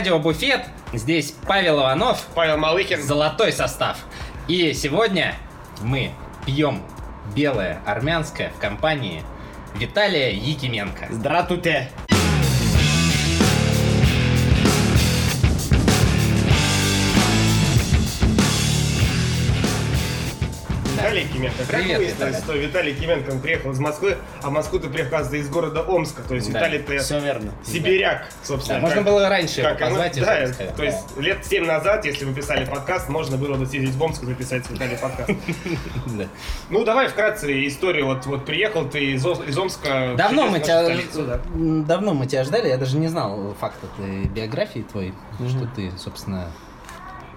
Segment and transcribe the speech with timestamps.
[0.00, 0.62] «Радио Буфет».
[0.94, 3.02] Здесь Павел Иванов, Павел Малыхин.
[3.02, 3.98] золотой состав.
[4.48, 5.34] И сегодня
[5.82, 6.12] мы
[6.46, 6.80] пьем
[7.36, 9.22] белое армянское в компании
[9.74, 11.08] Виталия Якименко.
[11.10, 11.90] Здравствуйте.
[21.40, 21.64] Кименко.
[21.68, 22.34] Привет, Виталий.
[22.34, 26.20] что Виталий Кименко приехал из Москвы, а в Москву ты приехал, из города Омска.
[26.22, 27.52] То есть Да, Виталий ты Все верно.
[27.64, 28.80] сибиряк, Да, собственно.
[28.80, 30.76] можно как- было раньше как оно- позвать и да, сказать.
[30.76, 34.22] то есть лет 7 назад, если вы писали подкаст, можно было бы съездить в Омск
[34.22, 35.30] и записать с Виталий подкаст.
[36.18, 36.26] Да.
[36.68, 38.06] Ну, давай вкратце историю.
[38.06, 40.14] Вот, вот приехал ты из, из Омска.
[40.16, 41.40] Давно мы тебя, столицу, да.
[41.86, 45.14] давно мы тебя ждали, я даже не знал факта твоей биографии твоей,
[45.48, 46.50] что ты, собственно,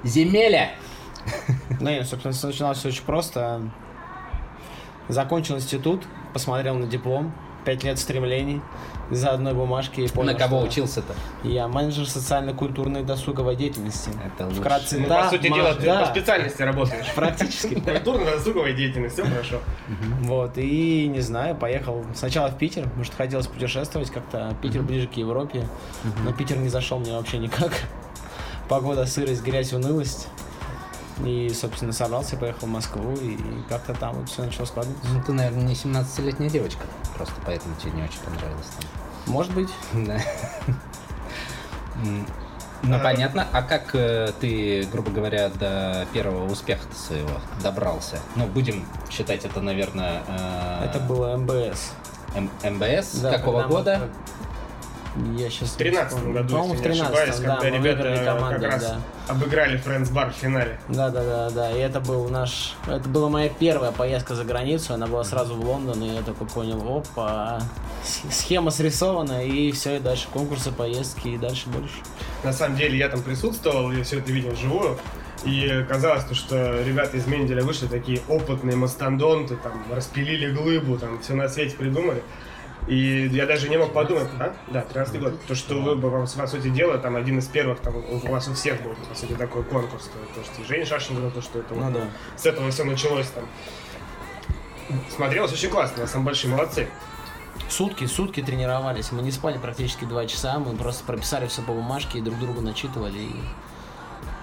[0.04, 0.72] земеля.
[1.80, 3.62] Ну, и, собственно, начиналось все очень просто.
[5.10, 7.34] Закончил институт, посмотрел на диплом,
[7.66, 8.62] пять лет стремлений
[9.12, 11.14] за одной бумажки и понял, На кого что учился-то?
[11.44, 14.10] Я менеджер социально-культурной досуговой деятельности.
[14.26, 14.60] Это лучше.
[14.60, 17.14] Вкратце, Ну, да, по сути дела, ты да, по специальности работаешь.
[17.16, 17.76] Практически.
[17.80, 19.60] Культурно-досуговая деятельность, все хорошо.
[20.22, 24.56] Вот, и не знаю, поехал сначала в Питер, потому что хотелось путешествовать как-то.
[24.62, 25.68] Питер ближе к Европе,
[26.24, 27.72] но Питер не зашел мне вообще никак.
[28.70, 30.28] Погода, сырость, грязь, унылость.
[31.24, 33.38] И, собственно, собрался, поехал в Москву, и
[33.70, 35.08] как-то там вот все начало складываться.
[35.14, 36.84] Ну, ты, наверное, не 17-летняя девочка,
[37.16, 39.34] просто поэтому тебе не очень понравилось там.
[39.34, 39.70] Может быть.
[39.94, 40.20] Да.
[42.86, 43.48] Ну, А- понятно.
[43.54, 47.30] А как э, ты, грубо говоря, до первого успеха своего
[47.62, 48.20] добрался?
[48.36, 50.22] Ну, будем считать это, наверное...
[50.28, 51.92] э, Это было МБС.
[52.36, 53.16] М- МБС.
[53.22, 54.10] Да, Какого мы- года?
[55.38, 58.62] Я сейчас В 13 году, По-моему, в если не 13 ошибаюсь, да, когда ребята командой,
[58.62, 59.00] как раз да.
[59.28, 60.80] обыграли Френдс Бар в финале.
[60.88, 61.72] Да, да, да, да.
[61.72, 62.76] И это был наш.
[62.88, 64.96] Это была моя первая поездка за границу.
[64.96, 67.62] Она была сразу в Лондон, и я такой понял, опа,
[68.04, 71.96] схема срисована, и все, и дальше конкурсы, поездки, и дальше больше.
[72.44, 74.98] На самом деле я там присутствовал, я все это видел вживую.
[75.46, 81.20] И казалось, то, что ребята из Менделя вышли такие опытные мастодонты, там, распилили глыбу, там,
[81.22, 82.24] все на свете придумали.
[82.88, 84.54] И я даже не мог подумать, а?
[84.68, 85.40] Да, 13 год.
[85.48, 88.82] То, что вы, по сути дела, там, один из первых, там, у вас у всех
[88.84, 90.06] был, по сути, такой конкурс.
[90.06, 92.08] То, то, что Женя Шашин говорил, то, что это Ну вот да.
[92.36, 93.46] с этого все началось там.
[95.16, 96.90] Смотрелось очень классно, на самом большие молодцы.
[97.70, 99.12] Сутки, сутки тренировались.
[99.12, 100.60] Мы не спали практически два часа.
[100.60, 103.20] Мы просто прописали все по бумажке и друг другу начитывали.
[103.20, 103.36] И...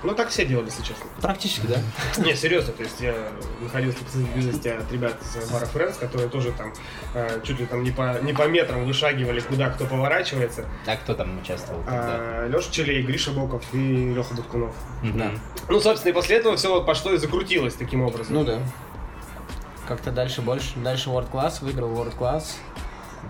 [0.03, 1.07] Ну, так все делали, если честно.
[1.21, 1.77] Практически, да.
[2.23, 3.15] Не, серьезно, то есть я
[3.61, 6.73] находился в близости от ребят из бара Фрэнс, которые тоже там
[7.15, 10.67] э, чуть ли там не по, не по метрам вышагивали, куда кто поворачивается.
[10.87, 11.83] А кто там участвовал?
[11.87, 14.75] А, Леша Челей, Гриша Боков и Леха Буткунов.
[15.03, 15.33] Да.
[15.69, 18.35] Ну, собственно, и после этого все пошло и закрутилось таким образом.
[18.35, 18.59] Ну да.
[19.87, 20.77] Как-то дальше больше.
[20.77, 22.45] Дальше World Class, выиграл World Class.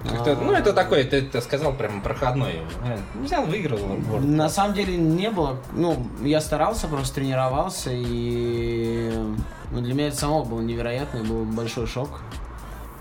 [0.08, 2.62] Как-то- ну, это такой, ты, ты сказал, прям проходной.
[2.84, 3.78] Э, Взял, выиграл.
[3.78, 5.58] World На самом деле не было.
[5.72, 9.10] Ну, я старался, просто тренировался, и
[9.70, 12.20] ну, для меня это самого было невероятно, был большой шок.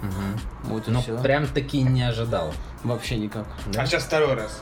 [0.02, 0.40] Мгм.
[0.64, 1.18] Вот и Ну, все.
[1.22, 2.54] прям таки не ожидал.
[2.84, 3.46] Вообще никак.
[3.78, 4.62] А сейчас второй раз.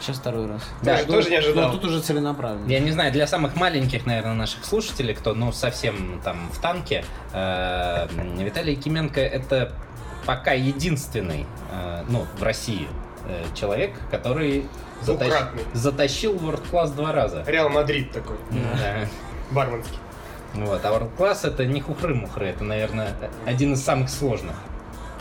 [0.00, 0.62] Сейчас второй раз.
[0.82, 1.72] Да, тоже, тоже не ожидал.
[1.72, 2.68] Ну, тут уже целенаправленно.
[2.70, 7.04] Я не знаю, для самых маленьких, наверное, наших слушателей, кто, ну, совсем там в танке,
[7.32, 8.06] э,
[8.38, 9.72] Виталий Якименко это
[10.28, 12.86] пока единственный, э, ну, в России
[13.26, 14.66] э, человек, который
[15.02, 15.62] затащ- Двукратный.
[15.72, 17.42] затащил World Class два раза.
[17.46, 19.08] Реал Мадрид такой, Да.
[19.50, 19.96] барменский.
[20.52, 23.14] Вот, а World Class это не хухры-мухры, это, наверное,
[23.46, 24.54] один из самых сложных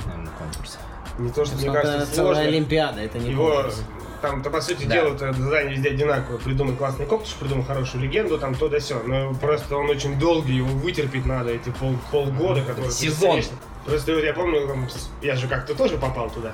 [0.06, 0.82] наверное, конкурсов.
[1.20, 2.50] Не то, что, мне это кажется, целая сложно.
[2.50, 3.82] Олимпиада, это не Его конкурс.
[4.22, 4.96] там, то по сути Да.
[4.96, 6.40] дела, это задание везде одинаковое.
[6.40, 9.02] Придумай классный коктейль, придумай хорошую легенду, там то да сё.
[9.06, 12.92] Но просто он очень долгий, его вытерпеть надо, эти пол, полгода, которые...
[12.92, 13.42] Сезон.
[13.88, 14.88] Просто вот я помню,
[15.22, 16.54] я же как-то тоже попал туда.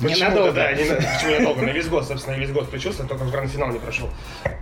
[0.00, 0.52] Почему-то, Ненадолго.
[0.52, 3.68] Да, не почему ненадолго, на весь год, собственно, я весь год включился, только в гранд-финал
[3.70, 4.08] не прошел.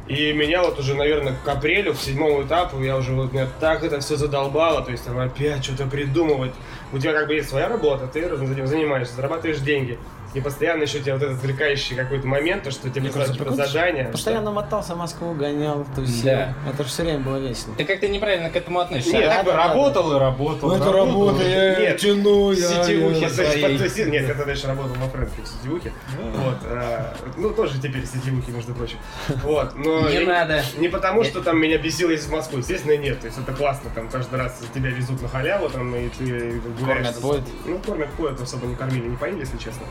[0.08, 3.84] И меня вот уже, наверное, к апрелю, к седьмому этапу, я уже вот, меня так
[3.84, 6.52] это все задолбало, то есть там опять что-то придумывать.
[6.92, 9.98] У тебя как бы есть своя работа, ты этим занимаешься, зарабатываешь деньги.
[10.36, 13.38] И постоянно еще у тебя вот этот отвлекающий какой-то момент, то, что тебе Мне присылают
[13.38, 14.04] кажется, задание.
[14.04, 16.24] Постоянно мотался в Москву, гонял, тусил.
[16.24, 16.54] Да.
[16.70, 17.74] Это же все время было весело.
[17.74, 19.12] Ты как-то неправильно к этому относишься.
[19.16, 20.68] Нет, А как бы да, да, работал и работал.
[20.68, 24.08] Ну, это работа, я Нет, тяну, я- сетевухи, потусил.
[24.10, 25.92] Нет, это дальше работал во Фрэнке в сетевухе.
[26.34, 26.58] Вот.
[26.64, 28.98] а, Ну, тоже теперь сетевухи, между прочим.
[29.42, 29.74] Вот.
[29.74, 30.62] Но Не надо.
[30.76, 33.20] Не потому, что там меня бесило из Москвы, естественно, нет.
[33.20, 37.14] То есть это классно, там каждый раз тебя везут на халяву, там, и ты гуляешь.
[37.14, 37.44] Кормят, поют.
[37.64, 39.86] Ну, кормят, поют, особо не кормили, не поили, если честно.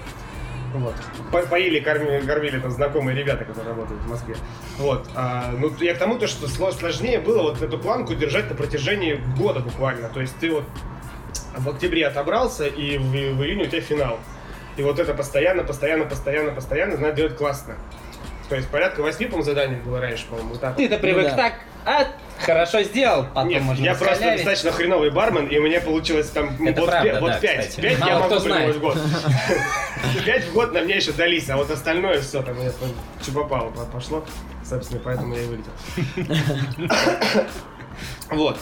[0.79, 0.93] Вот.
[1.31, 4.35] По- Поили, кормили, кормили там знакомые ребята, которые работают в Москве.
[4.77, 5.07] Вот.
[5.15, 8.55] А, ну, я к тому, то, что сло- сложнее было вот эту планку держать на
[8.55, 10.09] протяжении года буквально.
[10.09, 10.65] То есть ты вот
[11.57, 14.19] в октябре отобрался, и в, в июне у тебя финал.
[14.77, 17.75] И вот это постоянно, постоянно, постоянно, постоянно надо делать классно.
[18.49, 20.75] То есть порядка восьми, по-моему, заданий было раньше, по-моему, вот так.
[20.75, 21.35] Ты-то привык да.
[21.35, 21.53] так,
[21.85, 22.07] а,
[22.39, 26.55] хорошо сделал, потом Нет, можно я просто достаточно хреновый бармен, и у меня получилось там
[26.65, 27.67] Это вот, правда, пя- вот да, пять.
[27.67, 27.81] кстати.
[27.81, 28.73] Пять Мало я могу знает.
[28.73, 28.97] придумать в год.
[30.25, 32.71] Пять в год на мне еще дались, а вот остальное все там мне
[33.21, 34.23] что попало по- пошло.
[34.63, 35.71] Собственно, поэтому я и вылетел.
[38.29, 38.57] Вот.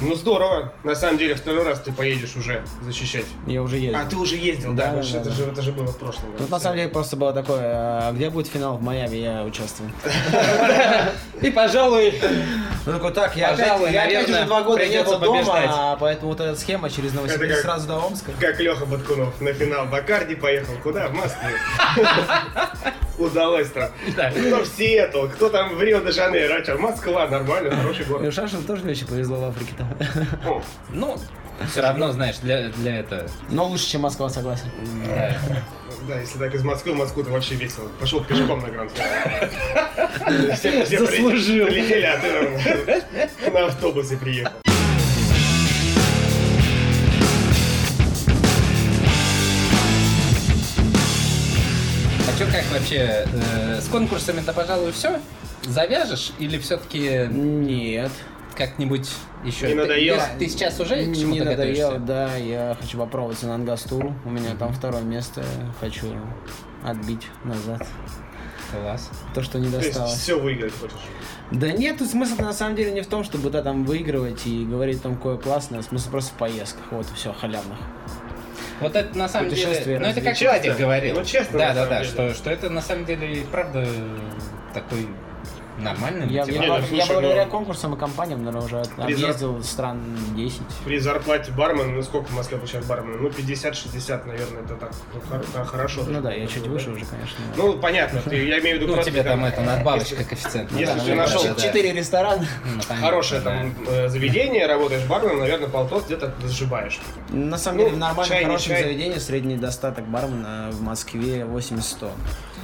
[0.00, 0.72] Ну здорово.
[0.82, 3.26] На самом деле, второй раз ты поедешь уже защищать.
[3.46, 3.98] Я уже ездил.
[4.00, 4.86] А, ты уже ездил, да?
[4.86, 5.36] Да, значит, да, это, да.
[5.36, 6.38] Же, это же было в прошлом году.
[6.38, 9.92] Тут на самом деле просто было такое, а, где будет финал в Майами, я участвую.
[11.42, 12.14] И, пожалуй,
[12.86, 16.30] Ну такой, так, я Пожалуй, я опять уже два года не был дома, а поэтому
[16.32, 18.32] вот эта схема через Новосибирск сразу до Омска.
[18.40, 20.74] Как Леха Баткунов на финал Бакарди поехал.
[20.82, 21.08] Куда?
[21.08, 21.48] В Москву.
[23.20, 23.90] Удалось там.
[24.16, 24.30] Да.
[24.30, 26.54] Кто в Сиэтл, кто там в Рио-де-Жанейро.
[26.56, 28.34] А что, Москва, нормально, хороший И город.
[28.34, 30.62] Шашин тоже не очень повезло в Африке там.
[30.90, 31.18] Ну,
[31.70, 33.28] все равно, знаешь, для, для этого...
[33.50, 34.70] Но лучше, чем Москва, согласен.
[35.06, 35.36] да.
[36.08, 37.88] Да, если так из Москвы в Москву, то вообще весело.
[38.00, 38.90] Пошел пешком на Гранд.
[40.56, 41.66] Все, все Заслужил.
[41.66, 44.52] Прилетели, а ты на автобусе приехал.
[52.40, 55.20] Что, как вообще, э, с конкурсами-то, пожалуй, все?
[55.60, 58.10] Завяжешь или все-таки Нет.
[58.56, 59.10] как-нибудь
[59.44, 59.68] еще?
[59.68, 60.22] Не надоело?
[60.38, 62.06] Ты, ты сейчас уже к чему-то Не надоело, готовишься?
[62.06, 64.14] да, я хочу попробовать на Ангастуру.
[64.24, 65.44] У меня там второе место,
[65.80, 66.06] хочу
[66.82, 67.86] отбить назад.
[68.72, 69.10] Класс.
[69.34, 70.18] То, что не То есть досталось.
[70.18, 70.96] все выиграть хочешь.
[71.50, 74.64] Да нет, тут смысл на самом деле не в том, чтобы да, там выигрывать и
[74.64, 77.76] говорить там кое классное, смысл просто в поездках, вот и все, халявных.
[78.80, 80.40] Вот это на самом деле, ну это как.
[80.40, 81.16] Владик говорил.
[81.16, 83.86] Ну, честно, Да, да, да, что, что это на самом деле и правда
[84.72, 85.06] такой
[85.80, 86.68] нормальный Я, мотиватор.
[86.90, 90.00] Не, я, ну, я благодаря ну- конкурсам и компаниям, наверное, уже объездил стран
[90.36, 90.60] 10.
[90.84, 93.20] При зарплате бармена, ну сколько в Москве получает бармен?
[93.22, 96.02] Ну 50-60, наверное, это так, ну, хор- да, хорошо.
[96.06, 97.38] Ну да, я чуть выше уже, конечно.
[97.56, 100.70] Ну, понятно, ты, я имею в виду Ну, просто тебе там это надбавочка коэффициент.
[100.72, 101.60] Если ты нашел да, да.
[101.60, 102.46] Четыре ресторана.
[102.64, 107.00] Ну, хорошее там э, заведение, работаешь барменом, наверное, полтос где-то зашибаешь.
[107.30, 112.10] На самом Ну, деле, в нормальном, хорошем заведении средний достаток бармена в Москве 80-100.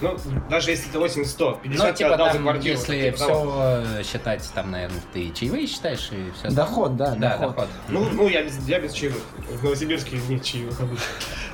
[0.01, 0.17] Ну,
[0.51, 2.79] даже если ты 80-100, 50 Ну, типа отдал за там, квартиру.
[2.79, 3.83] если типа того.
[3.93, 6.51] все считать, там, наверное, ты чаевые считаешь и все.
[6.55, 7.57] Доход, да, да, доход.
[7.57, 7.69] доход.
[7.89, 9.23] Ну, ну я, без, я без чаевых.
[9.49, 11.07] В Новосибирске нет чаевых обычно.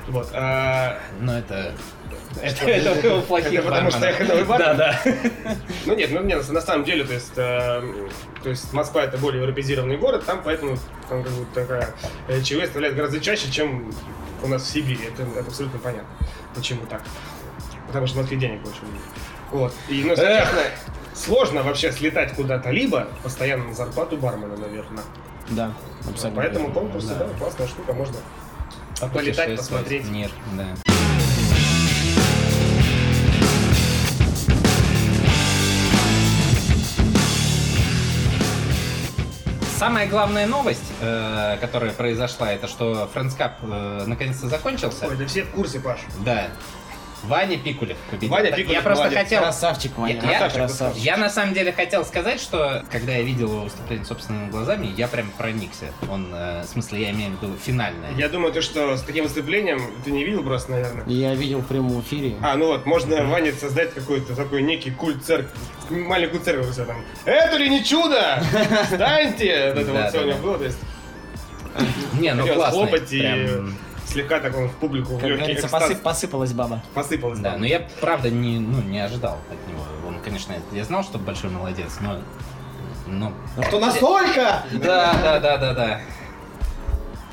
[0.07, 0.29] Вот.
[0.33, 1.73] а, Ну, это...
[2.41, 4.77] Это, это у плохих Это потому что я ходовый бармен?
[4.77, 5.13] Да, да.
[5.85, 7.81] Ну нет, ну нет, на самом деле, то есть, э,
[8.41, 11.93] то есть Москва это более европезированный город, там поэтому там как бы такая
[12.27, 13.93] э, ЧВ составляет гораздо чаще, чем
[14.41, 14.99] у нас в Сибири.
[15.05, 16.09] Это, это абсолютно понятно.
[16.55, 17.03] Почему так?
[17.87, 19.03] Потому что в Москве денег очень много.
[19.51, 19.73] Вот.
[19.87, 20.63] И, ну, соответственно,
[21.13, 25.03] сложно вообще слетать куда-то, либо постоянно на зарплату бармена, наверное.
[25.49, 25.73] Да,
[26.07, 26.41] абсолютно.
[26.41, 26.81] Поэтому верно.
[26.81, 28.15] конкурсы, да, классная штука, можно
[28.99, 30.09] полетать, Путешествовать посмотреть.
[30.09, 30.65] Мир, да.
[39.77, 45.07] Самая главная новость, э, которая произошла, это что Friends Cup э, наконец-то закончился.
[45.07, 45.99] Ой, да все в курсе, Паш.
[46.23, 46.47] Да.
[47.23, 48.29] Ваня Пикулев победил.
[48.29, 49.23] Ваня Так, Пикулев я просто молодец.
[49.23, 49.41] хотел...
[49.41, 50.15] Красавчик, Ваня.
[50.15, 51.03] Я- Красавчик, красавчик.
[51.03, 55.07] Я на самом деле хотел сказать, что когда я видел его выступление собственными глазами, я
[55.07, 55.85] прям проникся.
[56.11, 58.11] Он, э, в смысле, я имею в виду финальное.
[58.17, 61.03] Я думаю, ты что, с таким выступлением ты не видел просто, наверное?
[61.07, 62.35] Я видел в прямом эфире.
[62.41, 65.49] А, ну вот, можно Ване создать какой-то такой некий культ церкви,
[65.89, 67.03] маленькую церковь у себя там.
[67.25, 68.41] Это ли не чудо?
[68.83, 69.73] Встаньте!
[69.73, 70.35] Вот Это вот да.
[70.41, 70.77] было, то есть
[72.19, 73.77] Не, ну хлопать и прям.
[74.13, 76.81] Слегка так он в публику Как говорится, посып- посыпалась баба.
[76.93, 77.39] посыпалось.
[77.39, 77.61] Да, там.
[77.61, 79.83] но я правда не, ну, не ожидал от него.
[80.07, 82.19] Он, конечно, я знал, что большой молодец, но.
[83.05, 83.33] Ну.
[83.67, 84.63] Что настолько?
[84.71, 86.01] Да, да, да, да, да.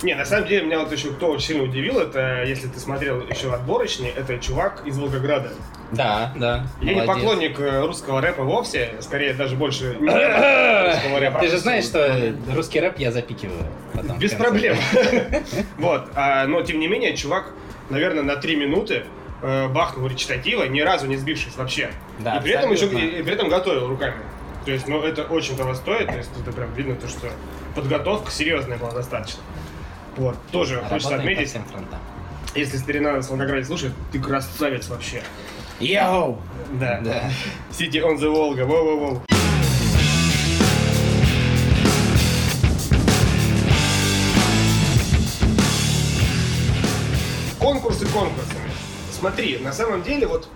[0.02, 3.20] Не, на самом деле, меня вот еще кто очень сильно удивил, это, если ты смотрел
[3.20, 5.52] еще отборочный, это чувак из Волгограда.
[5.92, 6.66] Да, да.
[6.80, 7.14] Я не молодец.
[7.14, 9.96] поклонник э, русского рэпа вовсе, скорее даже больше
[11.20, 11.38] рэпа.
[11.40, 13.64] Ты же знаешь, что русский рэп я запикиваю.
[13.92, 14.76] потом Без проблем.
[15.78, 17.52] Вот, а, но тем не менее, чувак,
[17.90, 19.04] наверное, на три минуты
[19.42, 21.90] э, бахнул речитатива, ни разу не сбившись вообще.
[22.18, 24.16] Да, и при этом еще и при этом готовил руками.
[24.64, 27.28] То есть, ну, это очень того стоит, то есть это прям видно то, что
[27.74, 29.40] подготовка серьезная была достаточно.
[30.16, 31.98] Вот, тоже хочется Работаем по отметить, всем фронтам.
[32.54, 35.22] если старина с Волгограде слушает, ты красавец вообще.
[35.78, 36.38] Йоу!
[36.72, 37.00] Да.
[37.02, 37.30] Да.
[37.70, 39.22] City on the Volga, воу-воу-воу.
[47.80, 48.70] Конкурсы конкурсами.
[49.10, 50.48] Смотри, на самом деле, вот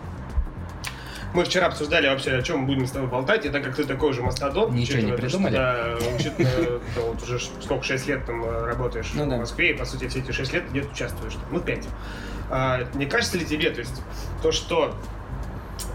[1.32, 3.84] мы вчера обсуждали вообще, о чем мы будем с тобой болтать, и так как ты
[3.84, 5.54] такой же мастодон, Ничего не придумали?
[5.54, 9.38] Что, да, учитывая, вот уже сколько, 6 лет там э, работаешь Ну в да.
[9.38, 11.32] Москве, и по сути все эти 6 лет где-то участвуешь.
[11.50, 11.88] Ну, 5.
[12.94, 14.02] не кажется ли тебе, то есть,
[14.42, 14.94] то, что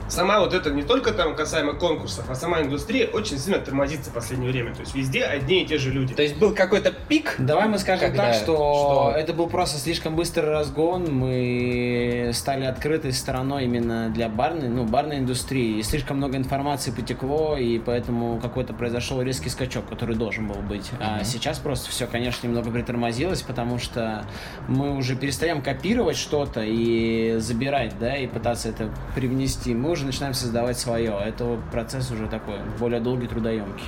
[0.09, 4.13] сама вот это не только там касаемо конкурсов, а сама индустрия очень сильно тормозится в
[4.13, 4.73] последнее время.
[4.73, 6.13] То есть везде одни и те же люди.
[6.13, 7.35] То есть был какой-то пик.
[7.37, 11.05] Давай мы скажем Когда- так, что, что- это был просто слишком быстрый разгон.
[11.13, 15.79] Мы стали открытой стороной именно для барной, ну, барной индустрии.
[15.79, 20.91] И слишком много информации потекло, и поэтому какой-то произошел резкий скачок, который должен был быть.
[20.99, 21.25] А Мгм.
[21.25, 24.25] сейчас просто все, конечно, немного притормозилось, потому что
[24.67, 29.73] мы уже перестаем копировать что-то и забирать, да, и пытаться это привнести.
[29.73, 31.17] Мы уже начинаем создавать свое.
[31.25, 33.85] Это процесс уже такой более долгий, трудоемкий.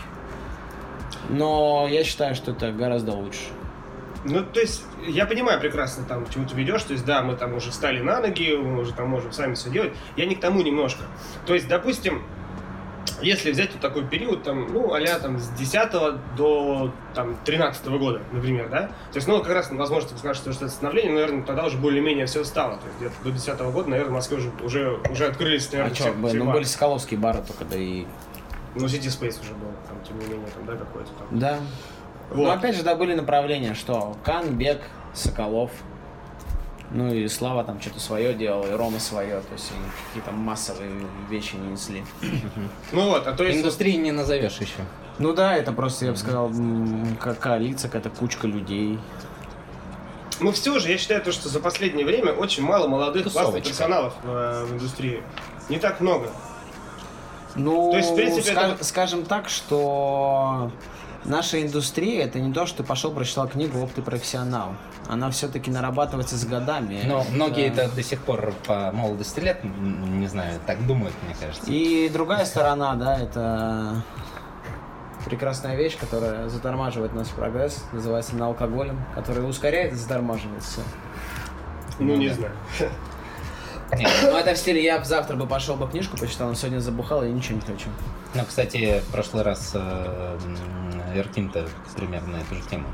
[1.29, 3.39] Но я считаю, что это гораздо лучше.
[4.23, 6.83] Ну, то есть, я понимаю прекрасно, там, к чему ты ведешь.
[6.83, 9.69] То есть, да, мы там уже встали на ноги, мы уже там можем сами все
[9.69, 9.93] делать.
[10.15, 11.03] Я не к тому немножко.
[11.45, 12.21] То есть, допустим,
[13.21, 15.91] если взять вот такой период, там, ну, а там, с 10
[16.37, 18.87] до, там, 13 года, например, да?
[19.11, 22.25] То есть, ну, как раз, возможно, ты скажешь, что это становление, наверное, тогда уже более-менее
[22.25, 22.77] все стало.
[22.77, 25.95] То есть, где-то до 10 года, наверное, в Москве уже, уже, уже открылись, А наверное,
[25.95, 26.57] что, все, все ну бары.
[26.57, 28.05] были Соколовские бары только, да и...
[28.75, 31.27] Ну, City Space уже был, там, тем не менее, там, да, какой-то там.
[31.39, 31.57] Да.
[32.29, 32.45] Вот.
[32.45, 34.81] Но опять же, да, были направления, что Кан, Бег,
[35.13, 35.71] Соколов,
[36.93, 40.91] ну и Слава там что-то свое делал, и Рома свое, то есть они какие-то массовые
[41.29, 42.03] вещи не несли.
[42.91, 43.59] Ну вот, а то есть...
[43.59, 44.85] Индустрии не назовешь еще.
[45.19, 46.51] Ну да, это просто, я бы сказал,
[47.19, 48.99] как коалиция, какая-то кучка людей.
[50.39, 53.61] Ну все же, я считаю, то, что за последнее время очень мало молодых классных Тусовочка.
[53.69, 55.21] профессионалов э, в индустрии.
[55.69, 56.31] Не так много.
[57.55, 60.71] Ну, То есть, в принципе, ска- это- скажем так, что
[61.25, 64.75] наша индустрия это не то, что ты пошел, прочитал книгу, оп, ты профессионал.
[65.07, 67.01] Она все-таки нарабатывается с годами.
[67.05, 71.69] Но многие это до сих пор по молодости лет, не знаю, так думают, мне кажется.
[71.69, 74.03] И другая сторона, да, это
[75.25, 80.81] прекрасная вещь, которая затормаживает наш прогресс, называется на алкоголем, который ускоряет и затормаживает все.
[81.99, 82.35] Ну, Ну не да.
[82.35, 82.53] знаю.
[83.97, 87.23] Нет, Ну, это в стиле, я завтра бы пошел бы книжку почитал, но сегодня забухал,
[87.23, 87.89] и ничего не хочу.
[88.33, 90.37] Ну, кстати, в прошлый раз э,
[91.11, 92.87] м, Эркин-то примерно на эту же тему.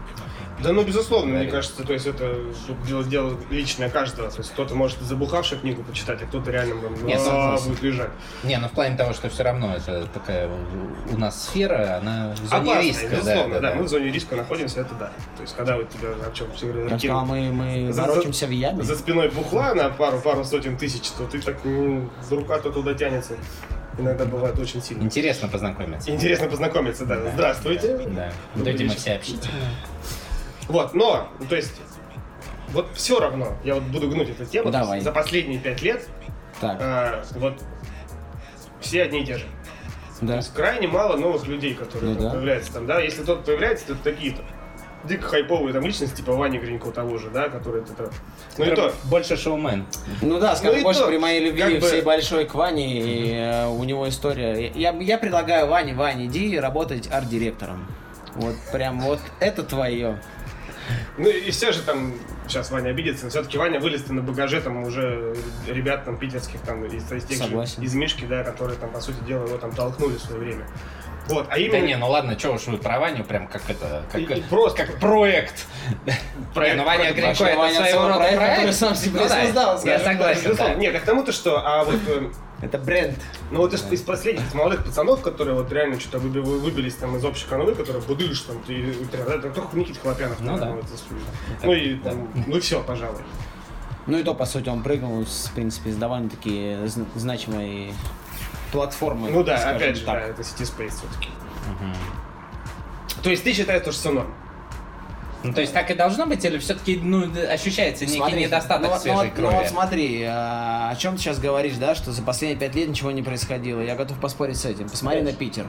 [0.64, 1.52] Да, ну, безусловно, мне Говорит.
[1.54, 2.36] кажется, то есть это
[2.88, 4.30] дело, дело личное каждого.
[4.32, 7.70] То есть кто-то может забухавшую книгу почитать, а кто-то реально прям, Нет, «А, согласен.
[7.70, 8.10] будет лежать.
[8.44, 10.50] Не, ну в плане того, что все равно это такая
[11.14, 13.08] у- нас сфера, она в зоне Опасная, риска.
[13.08, 15.12] безусловно, да, Мы в зоне риска находимся, это да.
[15.36, 18.84] То есть когда вот тебя, о чем все говорят, сказал, мы, мы За- в яме.
[18.84, 23.36] за спиной бухла на пару, пару сотен тысяч, то ты так, ну, рука-то туда тянется.
[23.98, 25.04] Иногда бывает очень сильно.
[25.04, 26.12] Интересно познакомиться.
[26.12, 27.32] Интересно познакомиться, да.
[27.34, 27.98] Здравствуйте.
[28.08, 28.32] Да.
[28.56, 29.52] Вот эти мы все общительные.
[30.68, 31.74] Вот, но, то есть,
[32.70, 35.00] вот все равно, я вот буду гнуть эту тему, то Давай.
[35.00, 36.06] за последние пять лет
[36.60, 37.64] Так, а, вот
[38.82, 39.46] все одни и те же.
[40.20, 40.36] То да.
[40.38, 42.30] есть крайне мало новых людей, которые Ну там да.
[42.32, 44.44] появляются там, да, если кто-то появляется, то такие-то
[45.04, 48.12] дико хайповые там личности, типа Вани Гринько того же, да, который это...
[48.58, 49.86] Ну и то, Больше шоумен.
[50.22, 53.02] Ну да, скажем Ну больше то, при моей любви как бы- всей большой к Ване,
[53.02, 54.72] и э, у него история.
[54.74, 57.88] Я, я предлагаю Ване, Ване, иди работать арт-директором.
[58.36, 60.22] Вот прям вот это твое.
[61.18, 62.14] ну и все же там,
[62.48, 65.36] сейчас Ваня обидится, но все-таки Ваня вылез на багаже там уже
[65.68, 69.18] ребят там питерских там из, из тех же, из Мишки, да, которые там, по сути
[69.28, 70.66] дела, его там толкнули в свое время.
[71.30, 71.86] Вот, а Да именно...
[71.86, 74.86] не, ну ладно, что уж вы про Ваню, прям как это, как, И- и просто-
[74.86, 75.66] как проект.
[76.54, 77.18] Проект, Не, ну Ваня проект.
[77.18, 80.74] Гринько это своего рода проект, который сам себе Ну да, создал, Я согласен, да.
[80.76, 82.30] Нет, к тому-то, что, а вот, э,
[82.62, 83.18] Это бренд.
[83.52, 86.96] ну вот из, из последних из молодых пацанов, которые вот реально что-то выби- вы- выбились
[86.96, 90.58] там из общей канвы, которые будыш там, и, и, да, это только Никита Хлопянов, Ну
[90.58, 90.72] да.
[90.72, 90.86] вот.
[91.64, 92.12] Ну и, Да.
[92.12, 93.22] там, ну все, пожалуй.
[94.06, 96.52] Ну и то, по сути, он прыгнул, с, в принципе, с довольно-таки
[96.86, 97.94] зн- значимой
[98.72, 99.30] платформы.
[99.30, 100.20] Ну да, опять же, так.
[100.20, 101.30] да, это City Space все-таки.
[101.68, 101.94] Мгм.
[103.24, 104.34] То есть ты считаешь, что все норм?
[105.44, 108.94] Ну, то есть так и должно быть, или все-таки ну, ощущается некий Смотри, недостаток ну,
[108.94, 109.56] ну свежей ну крови?
[109.56, 113.12] вот смотри, а, о чем ты сейчас говоришь, да, что за последние пять лет ничего
[113.12, 113.80] не происходило.
[113.82, 114.90] Я готов поспорить с этим.
[114.90, 115.66] Посмотри на Питер.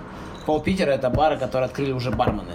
[0.46, 2.54] Пол Питера это бары, которые открыли уже бармены.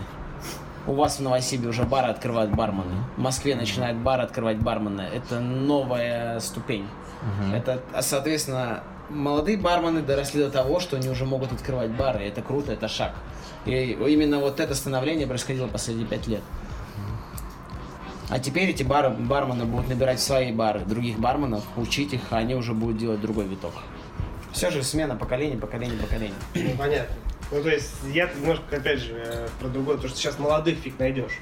[0.87, 3.05] У вас в Новосибе уже бары открывают бармены.
[3.15, 5.01] В Москве начинают бары открывать бармены.
[5.01, 6.87] Это новая ступень.
[7.21, 7.53] Мгм.
[7.53, 8.83] Это, соответственно,
[9.13, 12.23] молодые бармены доросли до того, что они уже могут открывать бары.
[12.23, 13.13] Это круто, это шаг.
[13.65, 16.41] И именно вот это становление происходило последние пять лет.
[18.29, 22.55] А теперь эти бары, бармены будут набирать свои бары других барменов, учить их, а они
[22.55, 23.73] уже будут делать другой виток.
[24.51, 25.97] Все же смена поколений, поколение.
[26.55, 27.15] Ну, понятно.
[27.51, 30.97] Ну, то есть, я немножко, опять же, э, про другое, то, что сейчас молодых фиг
[30.97, 31.39] найдешь.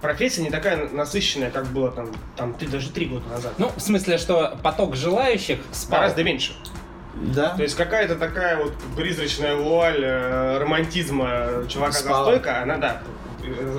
[0.00, 3.52] Профессия не такая насыщенная, как было там, там три, даже три года назад.
[3.58, 6.00] Ну, в смысле, что поток желающих спал.
[6.00, 6.52] Гораздо меньше.
[7.14, 7.50] Да?
[7.56, 12.24] То есть какая-то такая вот призрачная вуаль э, романтизма чувака за Спала.
[12.24, 13.02] стойкой, она, да,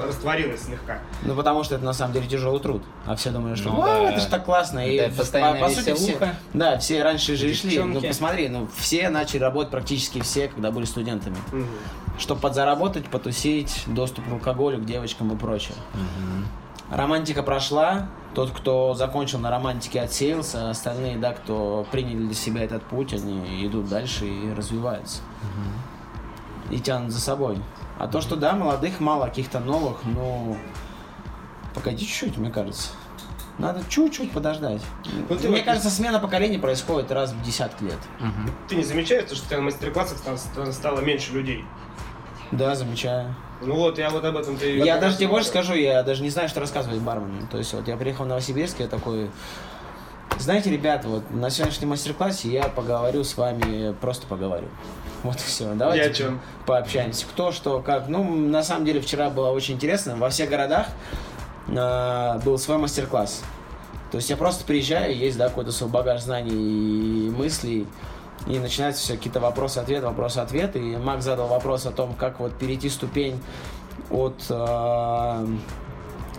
[0.07, 0.99] растворилась слегка.
[1.23, 2.83] Ну, потому что это на самом деле тяжелый труд.
[3.05, 4.09] А все думали, что Ну, «О, да.
[4.11, 4.85] это же так классно.
[4.85, 6.17] И Это постоянная сути, все,
[6.53, 7.79] да, все раньше же и шли.
[7.79, 11.37] Ну, посмотри, ну, все начали работать практически все, когда были студентами.
[11.51, 11.67] Мгм.
[12.17, 15.75] Чтобы подзаработать, потусить, доступ к алкоголю, к девочкам и прочее.
[16.91, 22.63] Романтика прошла, тот, кто закончил на романтике, отсеялся, а остальные, да, кто приняли для себя
[22.63, 25.21] этот путь, они идут дальше и развиваются.
[26.69, 27.57] И тянут за собой.
[27.97, 30.57] А то, что, да, молодых мало, каких-то новых, ну,
[31.73, 32.89] погоди чуть-чуть, мне кажется.
[33.57, 34.81] Надо чуть-чуть подождать.
[35.29, 37.99] Ну, ты мне вот- кажется, смена поколений происходит раз в десятки лет.
[38.67, 40.17] Ты не замечаешь, что у тебя на мастер-классах
[40.73, 41.63] стало меньше людей?
[42.51, 43.33] Да, замечаю.
[43.61, 44.77] Ну вот, я вот об этом ты...
[44.77, 47.47] Я даже тебе больше скажу, я даже не знаю, что рассказывать барменам.
[47.47, 49.29] То есть вот я приехал в Новосибирск, я такой...
[50.39, 54.67] Знаете, ребят, вот на сегодняшнем мастер-классе я поговорю с вами, просто поговорю.
[55.23, 55.71] Вот и все.
[55.75, 56.41] Давайте Я чем?
[56.65, 57.25] пообщаемся.
[57.27, 58.07] Кто, что, как.
[58.07, 60.15] Ну, на самом деле, вчера было очень интересно.
[60.15, 60.87] Во всех городах
[61.67, 63.43] э, был свой мастер-класс.
[64.09, 67.87] То есть я просто приезжаю, есть, да, какой-то свой багаж знаний и мыслей,
[68.47, 70.79] и начинаются все какие-то вопросы-ответы, вопросы-ответы.
[70.79, 73.41] И Мак задал вопрос о том, как вот перейти ступень
[74.09, 75.45] от э,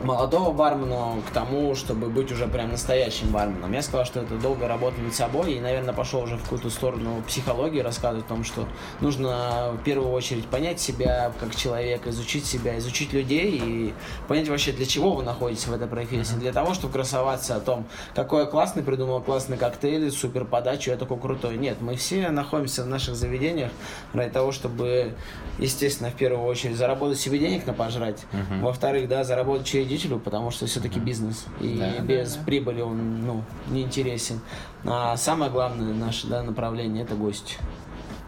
[0.03, 3.73] молодого бармена к тому, чтобы быть уже прям настоящим барменом.
[3.73, 7.23] Я сказал, что это долгая работа над собой, и, наверное, пошел уже в какую-то сторону
[7.27, 8.67] психологии, рассказывать о том, что
[9.01, 13.95] нужно в первую очередь понять себя как человека, изучить себя, изучить людей и
[14.29, 16.35] понять вообще, для чего вы находитесь в этой профессии.
[16.35, 20.97] Для того, чтобы красоваться о том, какой я классный, придумал классный коктейль, супер подачу, я
[20.97, 21.57] такой крутой.
[21.57, 23.71] Нет, мы все находимся в наших заведениях
[24.13, 25.15] ради того, чтобы,
[25.59, 28.25] естественно, в первую очередь заработать себе денег на пожрать,
[28.61, 33.83] во-вторых, да, заработать учредителю, потому что все-таки бизнес, и Да, без прибыли он, ну, не
[33.83, 34.41] интересен.
[34.85, 37.57] А самое главное наше, да, направление– это гости.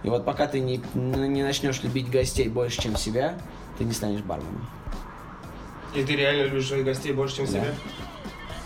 [0.02, 3.34] И вот пока ты не, не начнешь любить гостей больше, чем себя,
[3.78, 4.66] ты не станешь барменом.
[5.94, 7.52] И ты реально любишь своих гостей больше, чем Да.
[7.52, 7.74] себя?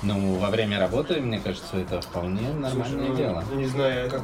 [0.03, 3.45] Ну, во время работы, мне кажется, это вполне нормальное Слушай, ну, дело.
[3.55, 4.23] Не знаю, как...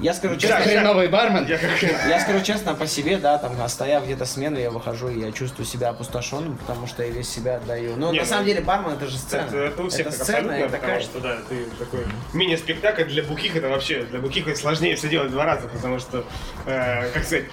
[0.00, 1.46] Я скажу честно, я- Хреновый бармен.
[1.46, 1.82] Я как...
[1.82, 5.66] я скажу честно по себе, да, там, оставив где-то смену, я выхожу, и я чувствую
[5.66, 7.96] себя опустошенным, потому что я весь себя отдаю.
[7.96, 9.46] Но Не, на ну, самом деле бармен это же сцена.
[9.46, 11.02] Это, это у всех это сцена, это потому кайф.
[11.02, 15.30] что, да, ты такой мини-спектакль для бухих, это вообще, для бухих это сложнее все делать
[15.30, 16.24] два раза, потому что,
[16.66, 17.44] э, как сказать,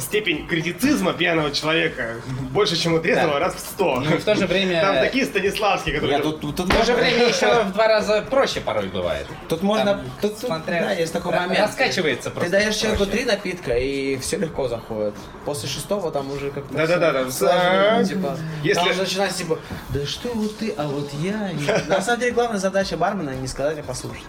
[0.00, 2.16] степень критицизма пьяного человека
[2.52, 3.38] больше, чем у трезвого, Да.
[3.40, 4.00] раз в сто.
[4.00, 6.18] Ну, и в то же время- Там такие Станиславские, которые...
[6.18, 9.26] Я тут, тут, тут В то же время еще в два раза проще порой бывает.
[9.48, 11.60] Тут можно, Там, тут, тут, смотря- да, есть такой ра- момент.
[11.60, 15.14] раскачивается Ты просто даешь человеку три напитка, и все легко заходит.
[15.44, 17.60] После шестого там уже как-то Да-да-да, там, сложнее,
[17.90, 19.58] а, типа, если- там уже начинается типа,
[19.90, 21.50] да что вот ты, а вот я.
[21.88, 24.22] На самом деле главная задача бармена не сказать, а послушать.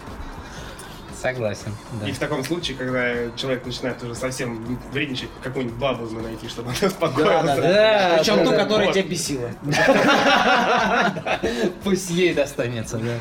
[1.22, 1.72] Согласен.
[2.00, 2.08] да.
[2.08, 6.70] И в таком случае, когда человек начинает уже совсем вредничать, какую-нибудь бабу ему найти, чтобы
[6.70, 7.44] она успокоилась.
[7.44, 8.56] Да, да, Да, Причем да, ту, да.
[8.58, 8.94] которая Вот.
[8.96, 9.50] тебя бесила.
[11.84, 13.20] Пусть ей достанется, да.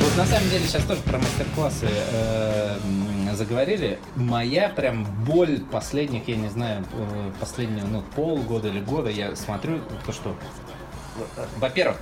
[0.00, 2.76] Вот на самом деле сейчас тоже про мастер-классы э,
[3.40, 3.98] заговорили.
[4.16, 9.80] Моя прям боль последних, я не знаю, э, последнего, ну, полгода или года я смотрю,
[10.04, 10.36] то что,
[11.56, 11.96] во-первых,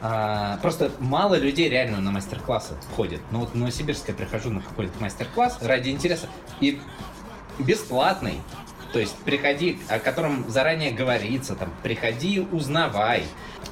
[0.00, 3.20] а, просто мало людей реально на мастер-классы ходят.
[3.32, 6.28] Ну вот в Новосибирск я прихожу на какой-то мастер-класс ради интереса.
[6.60, 6.80] И
[7.58, 8.40] бесплатный.
[8.92, 13.24] То есть приходи, о котором заранее говорится, там, приходи, узнавай.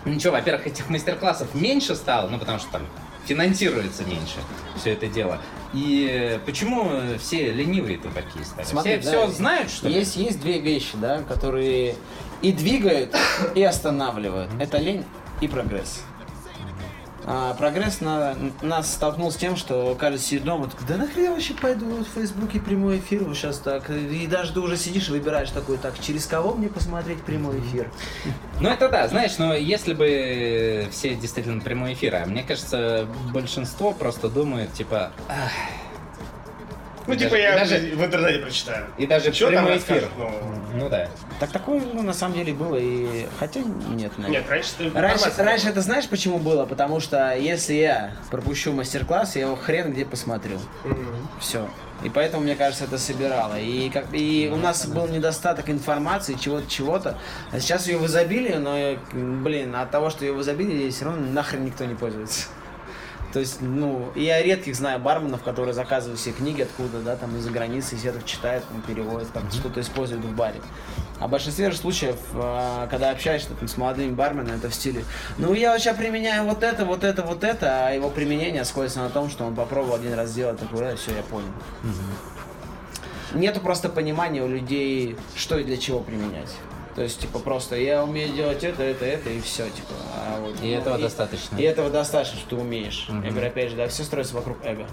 [0.04, 2.82] Ничего, во-первых, этих мастер-классов меньше стало, ну потому что там
[3.26, 4.38] финансируется меньше
[4.76, 5.40] все это дело.
[5.74, 8.64] И э, почему все ленивые-то такие стали?
[8.64, 9.94] Смотри, все да, все знают, что ли?
[9.94, 11.96] Есть, есть две вещи, да, которые
[12.42, 13.14] и двигают,
[13.54, 14.50] и останавливают.
[14.60, 15.04] Это лень
[15.40, 16.02] и прогресс.
[17.28, 21.30] А, прогресс на, нас столкнул с тем, что кажется сидит дома, такой, да нахрен я
[21.32, 23.90] вообще пойду вот в Фейсбуке прямой эфир вот сейчас так.
[23.90, 27.90] И даже ты уже сидишь и выбираешь такой, так, через кого мне посмотреть прямой эфир?
[28.58, 33.92] Ну это да, знаешь, но если бы все действительно прямой эфир, а мне кажется, большинство
[33.92, 35.50] просто думают, типа, «Ах».
[37.06, 38.86] Ну, И типа, даже- я даже- в интернете прочитаю.
[38.98, 40.08] и даже там прямой эфир.
[40.18, 40.56] нового?
[40.74, 41.08] Ну да.
[41.40, 43.26] Так такое, ну, на самом деле было и...
[43.38, 44.40] Хотя нет, наверное.
[44.40, 46.66] Нет, раньше ты Раньше, раньше это знаешь почему было?
[46.66, 50.58] Потому что если я пропущу мастер-класс, я его хрен где посмотрю.
[50.84, 51.28] Мгм.
[51.40, 51.68] Все.
[52.02, 53.58] И поэтому, мне кажется, это собирало.
[53.58, 57.16] И, как, и у нас был недостаток информации, чего-то, чего-то.
[57.52, 61.26] А сейчас ее в изобилии, но, блин, от того, что ее в изобилии, все равно
[61.32, 62.48] нахрен никто не пользуется.
[63.36, 67.50] То есть, ну, я редких знаю барменов, которые заказывают все книги откуда, да, там из-за
[67.50, 70.58] границы, все это читают, ну, переводят, как что-то используют в баре.
[71.20, 75.04] А в большинстве же случаев, а, когда общаешься там, с молодыми барменами, это в стиле,
[75.36, 79.10] ну, я сейчас применяю вот это, вот это, вот это, а его применение сходится на
[79.10, 81.52] том, что он попробовал один раз сделать такое, все, я понял.
[83.34, 86.54] Нету просто понимания у людей, что и для чего применять.
[86.96, 89.92] То есть, типа, просто я умею делать это, это, это, и все, типа.
[90.14, 91.56] А вот, И ну, этого достаточно.
[91.58, 93.06] И этого достаточно, что ты умеешь.
[93.10, 93.22] Мгм.
[93.22, 94.86] Я говорю, опять же, да, все строится вокруг эго.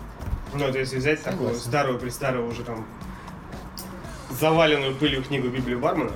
[0.53, 1.69] Ну, то есть взять такую Согласен.
[1.69, 2.85] старую, престарую уже там
[4.31, 6.11] заваленную пылью книгу Библию Бармана.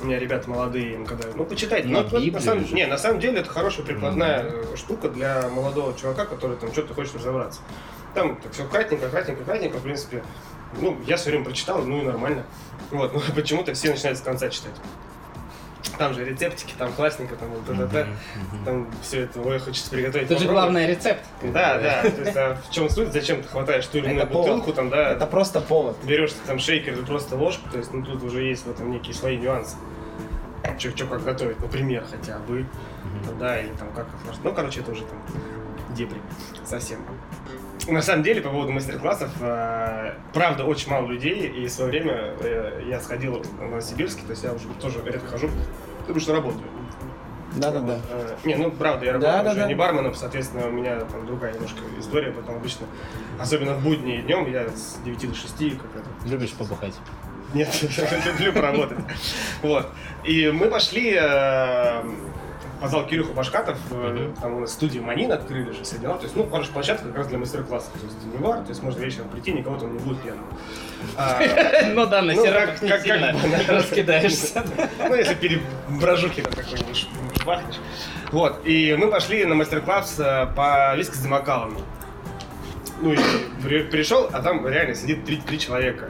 [0.00, 1.28] У меня ребята молодые, им когда...
[1.34, 1.88] Ну, почитайте.
[1.88, 5.94] Ну, Ну, на, самом, не, на самом деле это хорошая прикладная э, штука для молодого
[5.94, 7.60] чувака, который там что-то хочет разобраться.
[8.14, 10.22] Там так все кратенько, кратенько, кратенько, в принципе.
[10.80, 12.44] Ну, я все время прочитал, ну и нормально.
[12.90, 14.74] Вот, но почему-то все начинают с конца читать.
[15.98, 18.08] Там же рецептики, там классненько, там вот это,
[18.52, 18.64] мгм.
[18.64, 20.28] там все это, ой, хочется приготовить.
[20.28, 21.22] Тут же главный рецепт.
[21.42, 22.02] Да, да.
[22.02, 23.12] То есть, а в чем суть?
[23.12, 25.96] Зачем ты хватаешь ту или иную Это бутылку, там, да, Это просто повод.
[26.04, 29.14] берешь там шейкер или просто ложку, то есть, ну, тут уже есть в этом некие
[29.14, 29.76] свои нюансы.
[30.78, 32.66] Че, как готовить, например, хотя бы,
[33.38, 34.06] да, или там как.
[34.42, 35.22] Ну, короче, это уже там
[35.94, 36.20] дебри
[36.64, 36.98] совсем.
[37.88, 42.34] На самом деле, по поводу мастер-классов, э, правда, очень мало людей, и в свое время
[42.40, 45.48] э, я сходил в Новосибирске, то есть я уже тоже редко хожу,
[46.00, 46.64] потому что работаю.
[47.54, 47.98] Да-да-да.
[48.10, 49.68] Э, Не, ну правда, я Да, работаю да, уже да.
[49.68, 52.86] не барменом, соответственно, у меня там другая немножко история, потом обычно,
[53.38, 56.28] особенно в будни днем, я с 9 до 6 как это.
[56.28, 56.94] Любишь побухать.
[57.54, 57.68] Нет,
[58.26, 58.98] люблю поработать.
[59.62, 59.88] Вот.
[60.24, 61.16] И мы пошли
[62.80, 66.16] позвал Кирюху Башкатов, э, там у нас студию Манин открыли же все дела.
[66.16, 67.92] То есть, ну, хорошая площадка как раз для мастер-классов.
[67.92, 70.44] То есть, не бар, то есть можно вечером прийти, никого там не будет пьяным.
[71.16, 71.40] А,
[71.94, 73.34] Ну да, на Ну, как- не сильно
[73.68, 74.64] раскидаешься.
[74.98, 77.08] Ну, если перед брожухи там какой-нибудь
[77.44, 77.76] бахнешь.
[78.32, 81.78] Вот, и мы пошли на мастер-класс э, по виски с замокалами.
[83.00, 83.18] Ну, и
[83.62, 86.08] при- пришел, а там реально сидит три человека.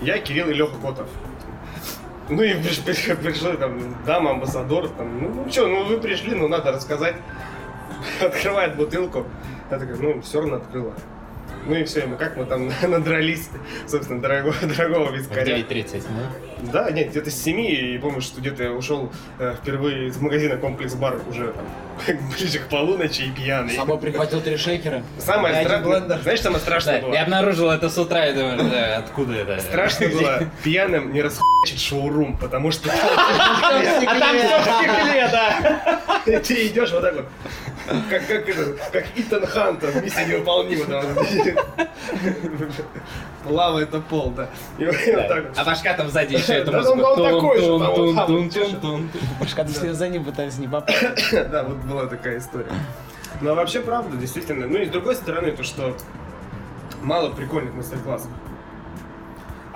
[0.00, 1.08] Я, Кирилл и Леха Котов.
[2.28, 6.34] Ну и приш- приш- пришло там дама, амбассадор, там, ну, ну что, ну вы пришли,
[6.34, 7.16] ну надо рассказать.
[8.20, 9.24] Открывает бутылку.
[9.70, 10.92] Я такая, ну все равно открыла.
[11.66, 13.48] Ну и все, мы как мы там надрались,
[13.86, 15.58] собственно, дорогого, дорогого вискаря.
[15.58, 16.70] 9.30, ну.
[16.72, 20.56] Да, нет, где-то с 7, и помню, что где-то я ушел э, впервые из магазина
[20.56, 21.66] комплекс бар уже там,
[22.36, 23.72] ближе к полуночи и пьяный.
[23.72, 25.02] С собой прихватил три шейкера.
[25.18, 27.14] Самое и страшное, знаешь, самое страшное Да, было?
[27.14, 29.60] я обнаружил это с утра и думаю, да, откуда это?
[29.60, 36.40] Страшно было пьяным не расхуячить шоурум, потому что А там все в стекле, да.
[36.40, 37.26] ты идешь вот так вот,
[38.10, 38.46] как, как,
[38.92, 40.84] как Итан Хантер, миссия невыполнима.
[40.86, 41.04] там.
[43.46, 44.48] Лава это пол, да.
[45.56, 46.98] А Башка там сзади еще эту Да, музыку.
[47.00, 49.10] он такой же, Тун-тун-тун-тун-тун.
[49.54, 51.32] Когда все за ним пытались не попасть.
[51.32, 52.72] Да, вот была такая история.
[53.40, 54.66] Ну, а вообще, правда, действительно.
[54.66, 55.96] Ну, и с другой стороны, то, что
[57.02, 58.30] мало прикольных мастер-классов.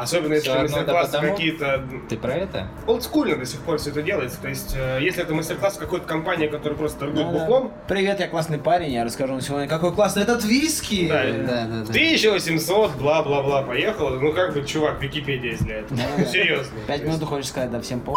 [0.02, 2.68] Особенно если да, мастер-классы какие-то Ты про это?
[2.86, 4.40] олдскульно до сих пор все это делается.
[4.40, 7.32] То есть, э, если это мастер-класс какой-то компании, которая просто торгует да.
[7.32, 11.08] бухлом, Привет, я классный парень, я расскажу вам сегодня, какой классный этот виски.
[11.08, 11.90] Да, Да, да, да.
[11.90, 14.10] 1800, бла-бла-бла, поехал.
[14.10, 15.96] Ну, как бы, чувак, Википедия для этого.
[15.96, 16.04] Да.
[16.18, 16.72] Ну, серьезно.
[16.86, 18.14] Пять минут хочешь сказать, да, всем по...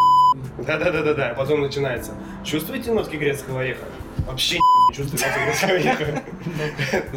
[0.58, 1.34] Да-да-да-да-да.
[1.38, 2.12] Потом начинается.
[2.44, 3.86] Чувствуете нотки грецкого ореха?
[4.26, 6.24] Вообще не чувствую грецкого ореха.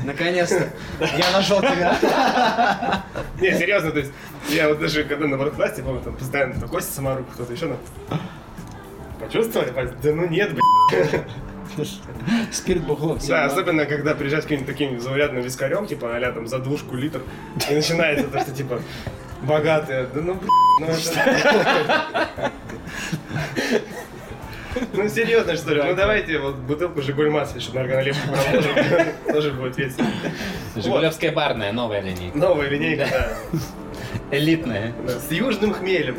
[0.04, 0.70] Наконец-то.
[1.00, 1.96] Я нашел тебя.
[3.40, 4.12] Не, серьезно, то есть,
[4.48, 7.76] я вот даже когда на вордклассе, помню, там постоянно там Костя Самарук, кто-то еще, ну,
[9.20, 9.70] почувствовали?
[10.02, 11.22] Да ну нет, блядь.
[12.52, 13.18] Спирт бухло.
[13.28, 17.22] Да, особенно, когда приезжать с каким-нибудь таким заурядным вискарем, типа, а там за двушку литр,
[17.68, 18.80] и начинается то, что, типа,
[19.42, 22.52] богатые, да ну, блядь, ну это...
[24.92, 25.82] Ну, серьезно, что ли?
[25.82, 29.08] Ну, давайте вот бутылку Жигуль Масса еще на органолепку поработаем.
[29.32, 30.06] Тоже будет весело.
[30.76, 32.36] Жигулевская барная, новая линейка.
[32.36, 33.58] Новая линейка, да.
[34.30, 34.92] Элитная.
[35.06, 36.18] С южным хмелем.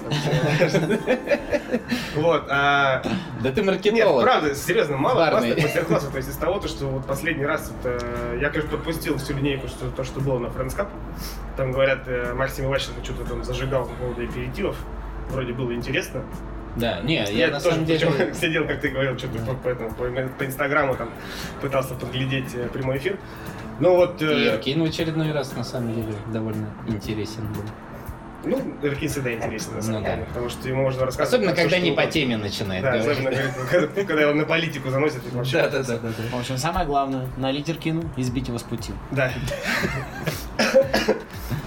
[2.16, 3.04] Вот, а...
[3.44, 4.24] Да ты Нет, маркетолог.
[4.24, 6.12] правда, серьезно, мало классных мастер-классов.
[6.12, 9.68] То есть из того, то, что вот последний раз, э, я, конечно, пропустил всю линейку,
[9.68, 10.88] что то, что было на Friends Cup.
[11.58, 14.78] Там, говорят, э, Максим Иващенко что-то там зажигал по поводу аперитивов.
[15.30, 16.24] Вроде было интересно.
[16.78, 18.34] Да, не, я на тоже самом деле...
[18.34, 21.10] сидел, как ты говорил, что-то по, по, этому, по, по инстаграму там
[21.62, 23.18] пытался подглядеть э, прямой эфир.
[23.80, 27.64] Ну вот, И э, Иркин в очередной раз, на самом деле, довольно интересен был.
[28.44, 30.16] ну, Эркин всегда интересен, на самом Ну да.
[30.16, 31.34] деле, потому что ему можно рассказывать.
[31.44, 33.28] Особенно, всё, когда не по теме начинает Да, говорить.
[33.28, 36.38] особенно, когда, его на политику заносят, это вообще Да, да, да, да, да.
[36.38, 38.94] В общем, самое главное, на литер кину и сбить его с пути.
[39.12, 39.32] Да.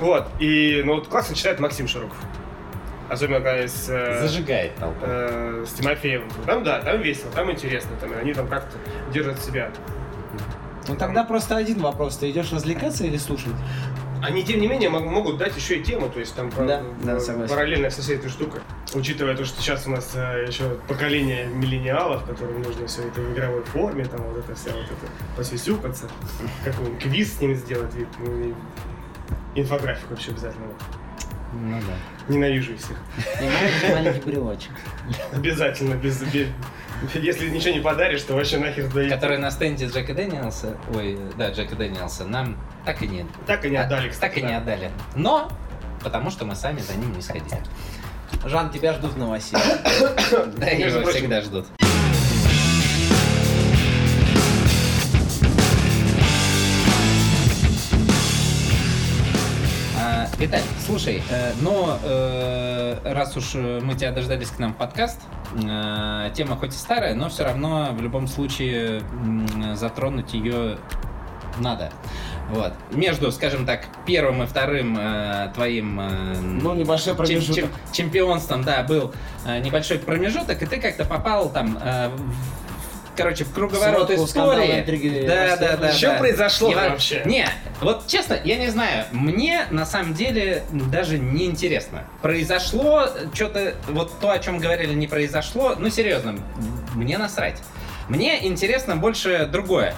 [0.00, 2.16] Вот, и, ну, вот классно читает Максим Широков.
[3.10, 5.00] Особенно, когда с, э, Зажигает толпу.
[5.02, 6.30] э, с Тимофеевым.
[6.46, 8.78] Там, да, там весело, там интересно, там, они там как-то
[9.12, 9.70] держат себя.
[10.88, 12.16] Ну тогда просто один вопрос.
[12.16, 13.52] Ты идешь развлекаться или слушать?
[14.22, 16.82] Они, тем не менее, мог- могут дать еще и тему, то есть там про- Да,
[17.02, 18.60] да, э, параллельно со всей этой штукой.
[18.94, 23.32] Учитывая то, что сейчас у нас э, еще поколение миллениалов, которым нужно все это в
[23.32, 26.08] игровой форме, там вот это вся вот это посюсюкаться,
[26.64, 28.30] какой-нибудь квиз с ними сделать, вид, ну,
[29.54, 30.66] и инфографик вообще обязательно.
[31.52, 32.32] Ну да.
[32.32, 32.96] Ненавижу их всех.
[33.40, 34.70] И маленький брелочек.
[35.32, 36.48] Обязательно, без, без-
[37.14, 39.12] если ничего не подаришь, то вообще нахер сдают.
[39.12, 43.70] Который на стенде Джека Дэниелса, ой, да, Джека Дэниелса, нам так и не, Так и
[43.70, 44.34] не отдали, а, кстати.
[44.34, 44.58] так и не да.
[44.58, 44.90] отдали.
[45.16, 45.50] Но
[46.04, 47.58] потому что мы сами за ним не сходили.
[48.44, 49.62] Жан, тебя ждут в новостях.
[50.56, 51.18] Да, его прочим.
[51.18, 51.66] всегда ждут.
[60.40, 65.20] Виталь, слушай, э, но э, раз уж э, мы тебя дождались к нам в подкаст,
[65.54, 70.78] э, тема хоть и старая, но все равно в любом случае м, затронуть ее
[71.58, 71.92] надо.
[72.48, 72.72] Вот.
[72.92, 76.08] Между, скажем так, первым и вторым э, твоим э,
[76.40, 77.54] Ну, небольшой чем- промежуток.
[77.56, 79.12] чем- чемпионством, да, был
[79.44, 82.59] э, небольшой промежуток, и ты как-то попал там, э, в-
[83.22, 85.26] короче, в круговорот Сводку истории.
[85.26, 85.92] Да, да, да.
[85.92, 86.18] Что да.
[86.18, 87.22] произошло И во- вообще?
[87.24, 87.48] Не,
[87.80, 92.04] вот честно, я не знаю, мне на самом деле даже не интересно.
[92.22, 96.36] Произошло что-то, вот то, о чем говорили, не произошло, ну серьезно,
[96.94, 97.60] мне насрать.
[98.08, 99.94] Мне интересно больше другое.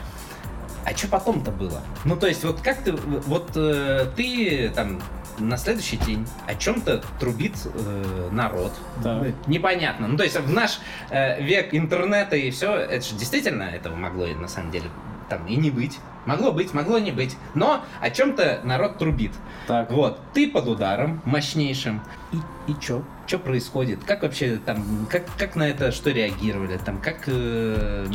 [0.85, 1.81] А что потом-то было?
[2.05, 5.01] Ну, то есть, вот как ты, вот э, ты там
[5.39, 8.73] на следующий день о чем-то трубит э, народ.
[9.03, 9.25] Да.
[9.47, 10.09] Непонятно.
[10.09, 14.27] Ну, то есть, в наш э, век интернета и все, это же действительно этого могло
[14.27, 14.87] на самом деле
[15.29, 15.99] там и не быть.
[16.27, 17.37] Могло быть, могло не быть.
[17.55, 19.33] Но о чем-то народ трубит.
[19.67, 19.91] Так.
[19.91, 22.03] Вот, ты под ударом мощнейшим.
[22.33, 23.03] И, и чё?
[23.33, 24.05] Чё происходит?
[24.05, 26.77] Как вообще там, как, как на это, что реагировали?
[26.77, 28.07] Там, как, э,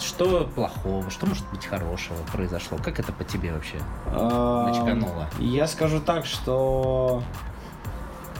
[0.00, 2.78] что плохого, что может быть хорошего произошло?
[2.82, 5.28] Как это по тебе вообще А, начкануло?
[5.40, 7.22] Я скажу так, что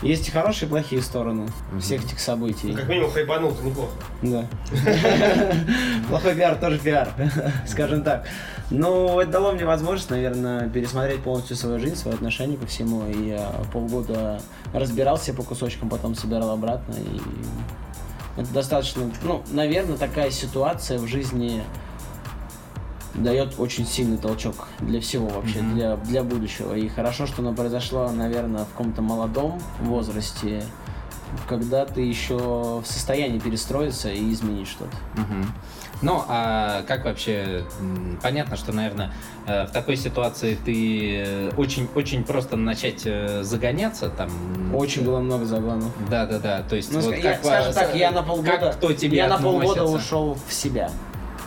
[0.04, 1.48] есть и хорошие, и плохие стороны
[1.80, 2.68] всех этих событий.
[2.68, 3.92] Ну, как минимум хайпанул-то неплохо.
[4.22, 4.44] Да.
[6.08, 7.08] Плохой пиар тоже пиар,
[7.66, 8.26] скажем так.
[8.70, 13.06] Но это дало мне возможность, наверное, пересмотреть полностью свою жизнь, свои отношения ко всему.
[13.08, 14.40] И я полгода
[14.72, 16.94] разбирался по кусочкам, потом собирал обратно.
[16.94, 17.20] И
[18.40, 21.62] это достаточно, ну, наверное, такая ситуация в жизни
[23.14, 25.74] дает очень сильный толчок для всего вообще, Мгм.
[25.74, 26.74] для, для будущего.
[26.74, 30.64] И хорошо, что оно произошло, наверное, в каком-то молодом возрасте,
[31.48, 34.96] когда ты еще в состоянии перестроиться и изменить что-то.
[35.20, 35.52] Мгм.
[36.02, 37.64] Ну, а как вообще,
[38.22, 39.12] понятно, что, наверное,
[39.46, 44.28] э, в такой ситуации ты очень-очень просто начать э, загоняться там.
[44.74, 45.92] Очень было много загонов.
[46.10, 46.62] Да, да, да.
[46.68, 49.16] То есть, Ну, вот ска- как я, скажем так, я на полгода, как кто тебе
[49.18, 50.90] я на полгода ушел в себя.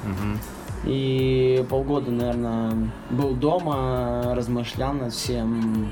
[0.03, 0.39] Мгм.
[0.83, 5.91] И полгода, наверное, был дома, размышлял над всем.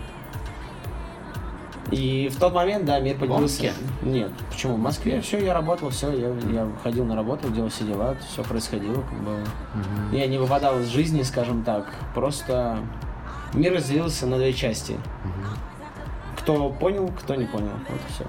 [1.92, 3.44] И в тот момент, да, мир поделился.
[3.44, 3.74] Омске?
[4.02, 4.76] Нет, почему?
[4.76, 8.44] В Москве все, я работал, все, я, я ходил на работу, делал все дела, все
[8.44, 9.32] происходило, как бы.
[9.76, 10.14] Мгм.
[10.14, 11.94] Я не выпадал из жизни, скажем так.
[12.16, 12.80] Просто
[13.54, 14.94] мир разделился на две части.
[15.24, 15.58] Мгм.
[16.38, 17.74] Кто понял, кто не понял.
[17.88, 18.26] Вот и все.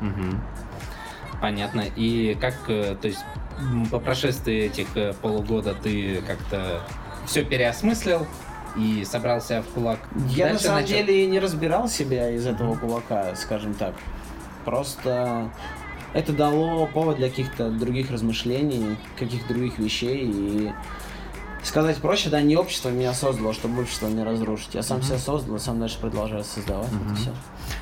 [0.00, 0.40] Мгм.
[1.40, 1.82] Понятно.
[1.94, 3.24] И как, э, то есть,
[3.90, 6.82] по прошествии этих э, полугода ты как-то
[7.26, 8.26] все переосмыслил
[8.76, 9.98] и собрался в кулак?
[10.28, 13.94] Я на Дальше самом начал- деле не разбирал себя из этого кулака, скажем так.
[14.64, 15.50] Просто
[16.12, 20.30] это дало повод для каких-то других размышлений, каких-то других вещей.
[20.30, 20.72] И
[21.66, 24.74] сказать проще, да, не общество меня создало, чтобы общество не разрушить.
[24.74, 26.90] Я сам себя создал, и сам дальше продолжаю создавать.
[26.92, 27.12] Мгм.
[27.12, 27.30] Это все.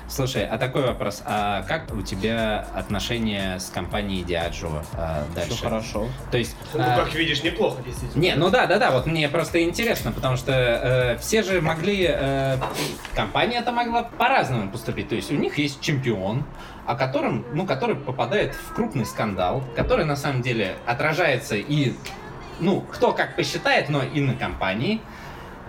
[0.09, 1.23] Слушай, а такой вопрос.
[1.25, 5.55] А как у тебя отношения с компанией Diageo а, дальше?
[5.55, 6.09] Все хорошо.
[6.31, 6.57] То есть...
[6.73, 8.20] Ну, а, как видишь, неплохо, действительно.
[8.20, 12.07] Не, ну да, да, да, вот мне просто интересно, потому что э, все же могли,
[12.09, 12.59] э,
[13.14, 15.09] компания-то могла по-разному поступить.
[15.09, 16.44] То есть у них есть чемпион,
[16.87, 21.94] о котором, ну, который попадает в крупный скандал, который на самом деле отражается и,
[22.61, 25.01] ну, кто как посчитает, но и на компании.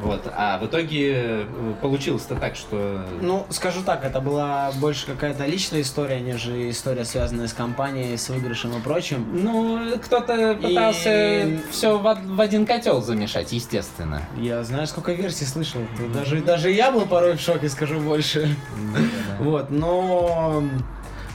[0.02, 3.06] Вот, а в итоге э, получилось-то так, что...
[3.22, 8.28] Ну, скажу так, это была больше какая-то личная история, нежели история, связанная с компанией, с
[8.28, 9.26] выигрышем и прочим.
[9.32, 14.22] Ну, кто-то пытался И- все в, в один котел замешать, естественно.
[14.38, 15.80] Я знаю, сколько версий слышал.
[16.14, 18.54] Даже, даже я был порой в шоке, скажу больше.
[19.40, 20.64] Вот, но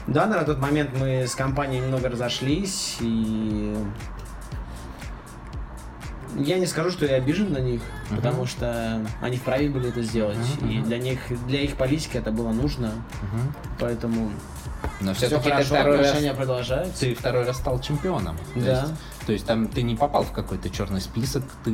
[0.07, 3.75] да, на тот момент мы с компанией немного разошлись и
[6.37, 8.17] Я не скажу, что я обижен на них, Мгм.
[8.17, 10.37] потому что они вправе были это сделать.
[10.61, 12.87] Мгм, И для них, для их политики это было нужно.
[13.21, 13.53] Мгм.
[13.79, 14.31] Поэтому
[15.01, 16.99] Но все все-таки хорошо, второй раз отношения продолжаются.
[17.01, 18.37] ты второй раз стал чемпионом.
[18.53, 18.81] То Да.
[18.81, 18.93] есть,
[19.25, 21.73] то есть там ты не попал в какой-то черный список, ты...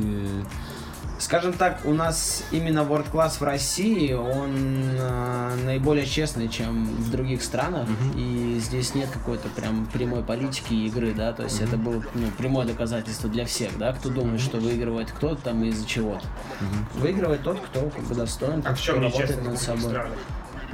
[1.18, 4.54] Скажем так, у нас именно World Class в России, он
[4.98, 7.88] э, наиболее честный, чем в других странах.
[7.88, 8.12] Мгм.
[8.16, 11.32] И здесь нет какой-то прям прямой политики игры, да.
[11.32, 15.42] То есть это было ну, прямое доказательство для всех, да, кто думает, что выигрывает кто-то
[15.42, 16.24] там из-за чего-то.
[16.60, 16.86] Мгм.
[17.02, 19.80] Выигрывает тот, кто как бы достоин, А в чем кто работает над собой.
[19.90, 20.18] странах?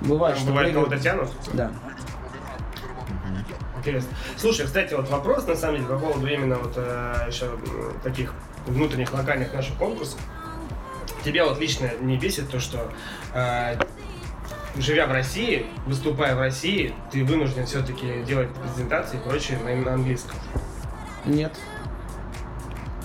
[0.01, 1.31] Бывает, Там что бывает выигрывает- кого-то тянут?
[1.55, 1.71] Да.
[3.79, 4.11] Интересно.
[4.37, 7.51] Слушай, кстати, вот вопрос, на самом деле, по поводу именно вот э, еще
[8.03, 8.33] таких
[8.66, 10.18] внутренних локальных наших конкурсов.
[11.24, 12.92] Тебя вот лично не бесит то, что
[13.33, 13.77] э,
[14.77, 19.94] живя в России, выступая в России, ты вынужден все-таки делать презентации и прочее на, на
[19.94, 20.37] английском.
[21.24, 21.53] Нет.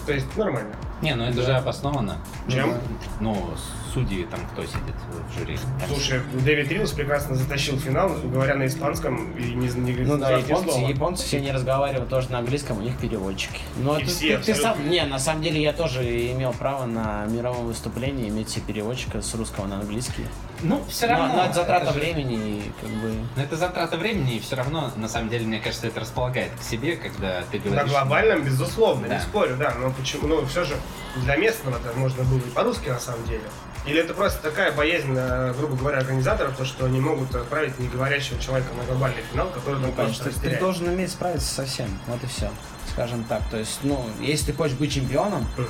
[0.06, 0.76] То есть нормально.
[1.02, 1.44] Не, ну это Да.
[1.44, 2.18] же обоснованно.
[2.50, 2.74] Чем?
[3.20, 3.54] Ну,
[3.94, 4.96] судьи там кто сидит
[5.30, 5.58] в жюри?
[5.88, 10.72] Слушай, Дэвид Рилс прекрасно затащил финал, говоря на испанском и не, не Ну да, японцы,
[10.72, 10.88] слова.
[10.88, 13.60] японцы все не разговаривают тоже на английском, у них переводчики.
[13.78, 16.86] Но И ты, все ты- ты сам, не, на самом деле я тоже имел право
[16.86, 20.26] на мировом выступлении иметь себе переводчика с русского на английский.
[20.62, 21.36] Ну, все Но- равно.
[21.38, 23.14] но это затрата это же- времени и как бы.
[23.36, 26.64] Но это затрата времени, и все равно, на самом деле, мне кажется, это располагает к
[26.64, 27.92] себе, когда ты На говоришь...
[27.92, 29.16] глобальном, безусловно, Да.
[29.16, 30.76] не спорю, да, но почему, ну, все же
[31.24, 33.42] для местного это можно было и по-русски на самом деле.
[33.90, 38.40] Или это просто такая боязнь, э, грубо говоря, организаторов, то, что они могут отправить неговорящего
[38.40, 41.88] человека на глобальный финал, который Ну, конечно, ты, ты должен уметь справиться со всем.
[42.06, 42.52] Вот и все.
[42.92, 43.42] Скажем так.
[43.50, 45.68] То есть, ну, если ты хочешь быть чемпионом, Мгм.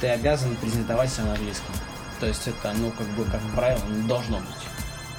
[0.00, 1.74] ты обязан презентовать себя на английском.
[2.20, 4.46] То есть это, ну, как бы, как правило, должно быть.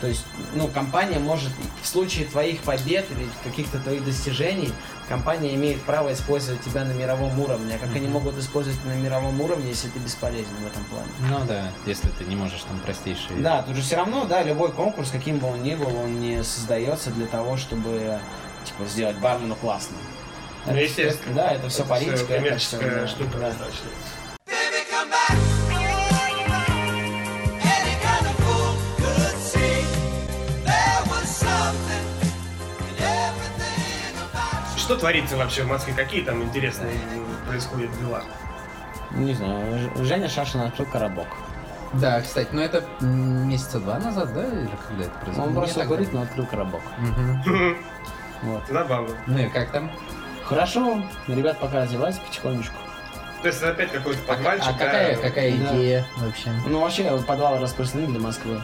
[0.02, 4.72] То есть, ну, компания может, в случае твоих побед или каких-то твоих достижений,
[5.10, 7.76] компания имеет право использовать тебя на мировом уровне.
[7.76, 11.10] А как они могут использовать на мировом уровне, если ты бесполезен в этом плане?
[11.30, 13.40] Ну да, если ты не можешь там простейшие...
[13.40, 16.44] Да, тут же все равно, да, любой конкурс, каким бы он ни был, он не
[16.44, 18.20] создается для того, чтобы,
[18.64, 19.98] типа, сделать бармену классно.
[20.66, 21.36] Ну, Это- естественно.
[21.36, 22.16] Да, это все Это политика.
[22.16, 23.50] всё это всё, да, штука да.
[23.50, 23.86] достаточно.
[34.89, 35.93] Что творится вообще в Москве?
[35.93, 36.95] Какие там интересные
[37.47, 38.23] происходят дела?
[39.12, 41.28] Не знаю, Женя Шашин открыл коробок.
[41.93, 45.43] Да, кстати, ну это месяца два назад, да, или когда это произошло?
[45.43, 46.19] Он бросил курить, давно.
[46.21, 46.82] но открыл коробок.
[48.41, 48.63] Вот.
[48.67, 49.15] Забавно.
[49.28, 49.91] Ну и как там?
[50.43, 52.73] Хорошо, ребят пока развиваются потихонечку.
[53.43, 55.21] То есть это опять какой-то А, подвальчик, а какая, да?
[55.21, 55.75] какая Да.
[55.75, 56.49] идея вообще?
[56.65, 58.60] Ну, вообще, подвалы распространены для Москвы.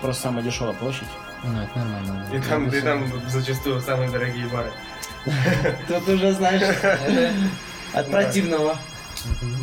[0.00, 1.06] Просто самая дешевая площадь.
[1.42, 2.26] Ну, это нормально.
[2.30, 2.36] да.
[2.36, 4.70] И там, и там зачастую самые дорогие бары.
[5.88, 6.62] Тут уже, знаешь,
[7.92, 8.76] от противного.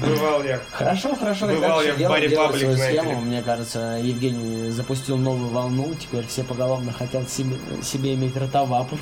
[0.02, 0.60] Бывал я.
[0.72, 1.48] Хорошо, хорошо.
[1.48, 3.22] Бывал я в баре «Паблик», схему.
[3.22, 5.96] Мне кажется, Евгений запустил новую волну.
[5.96, 9.00] Теперь все поголовно хотят себе, себе иметь ротовапор.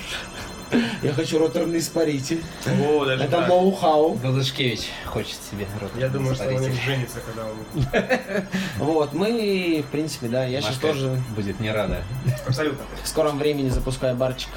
[1.01, 2.43] Я хочу роторный испаритель.
[2.87, 3.47] О, даже Это так.
[3.49, 4.13] ноу-хау.
[4.15, 5.91] Голышкевич хочет себе рот.
[5.97, 8.45] Я думаю, что он женится, когда он...
[8.85, 12.03] Вот, мы, в принципе, да, я сейчас Машка тоже будет не рада.
[12.47, 12.83] Абсолютно.
[13.03, 14.49] в скором времени запускаю барчик.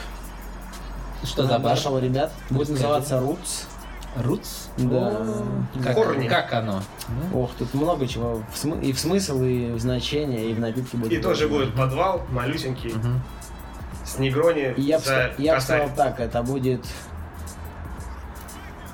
[1.24, 1.74] Что за бар?
[1.74, 2.32] Нашел ребят.
[2.48, 2.82] Будет Расскажи.
[2.82, 3.66] называться Roots.
[4.16, 4.68] Рутс?
[4.78, 5.22] Да.
[5.84, 6.28] Как, Корни.
[6.28, 6.82] как оно?
[7.34, 8.42] Ох, тут много чего.
[8.52, 11.12] В смы- И в смысл, и в значение, и в напитке будет.
[11.12, 13.22] И тоже будет подвал, малюсенький, Мгм.
[14.08, 16.84] С негрони И Я бы за я бы сказал так, это будет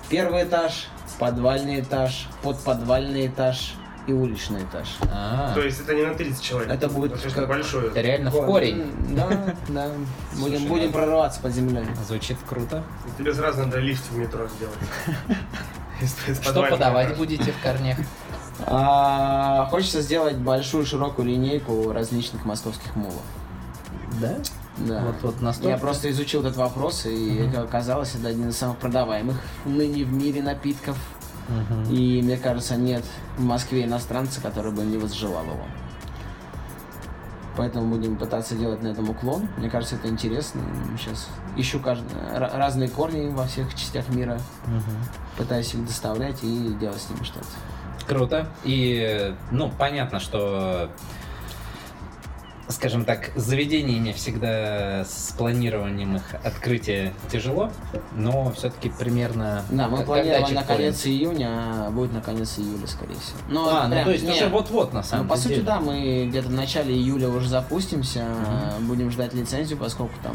[0.09, 3.75] первый этаж, подвальный этаж, подподвальный этаж
[4.07, 4.97] и уличный этаж.
[5.11, 6.71] А, То есть это не на 30 человек.
[6.71, 7.89] Это будет достаточно как- большое.
[7.89, 8.93] это реально в корень.
[9.17, 9.29] Да,
[9.69, 9.89] да.
[10.39, 11.87] Будем, Слушай, будем ну- прорываться под землей.
[12.07, 12.83] Звучит круто.
[13.17, 14.79] Тебе сразу надо лифт в метро сделать.
[16.43, 17.97] Что подавать будете в корнях?
[18.67, 23.23] А, хочется сделать большую широкую линейку различных московских мулов.
[24.21, 24.37] Да?
[24.79, 25.03] Да.
[25.03, 25.71] Вот, вот настолько.
[25.71, 30.13] Я просто изучил этот вопрос, и как оказалось, это один из самых продаваемых ныне в
[30.13, 30.99] мире напитков.
[31.49, 31.93] Мгм.
[31.95, 33.05] И мне кажется, нет
[33.37, 35.65] в Москве иностранца, который бы не возжелал его.
[37.57, 39.49] Поэтому будем пытаться делать на этом уклон.
[39.59, 40.61] Мне кажется, это интересно.
[40.99, 42.03] Сейчас ищу кажд-
[42.35, 44.83] ра- разные корни во всех частях мира, Мгм.
[45.37, 47.47] пытаюсь их доставлять и делать с ними что-то.
[48.09, 48.49] Круто.
[48.65, 50.91] И, ну, понятно, что,
[52.69, 57.71] скажем так, с заведениями всегда с планированием их открытия тяжело,
[58.15, 59.63] но все-таки примерно...
[59.71, 61.49] Да, мы планировали на конец июня,
[61.87, 63.39] а будет на конец июля, скорее всего.
[63.49, 65.55] Но А, ну прям- то есть не, уже вот-вот на самом Ну, по деле.
[65.57, 68.25] сути, да, мы где-то в начале июля уже запустимся,
[68.81, 70.35] будем ждать лицензию, поскольку там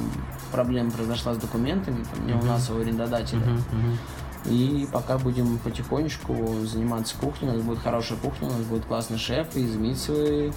[0.51, 2.47] проблема произошла с документами, там, не у Мгм.
[2.47, 3.39] нас, а у арендодателя.
[3.39, 3.97] Мгм, мгм.
[4.45, 6.33] И пока будем потихонечку
[6.63, 10.53] заниматься кухней, у нас будет хорошая кухня, у нас будет классный шеф из Митсвы,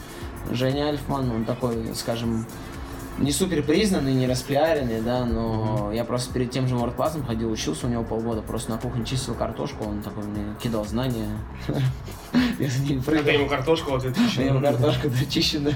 [0.50, 2.46] Женя Альфман, он такой, скажем,
[3.18, 7.86] не супер признанный, не распиаренный, да, но я просто перед тем же ворд-классом ходил, учился
[7.86, 11.28] у него полгода, просто на кухне чистил картошку, он такой мне кидал знания.
[12.58, 15.72] Я за ним Когда ему картошку вот эту Я ему картошка дочищена.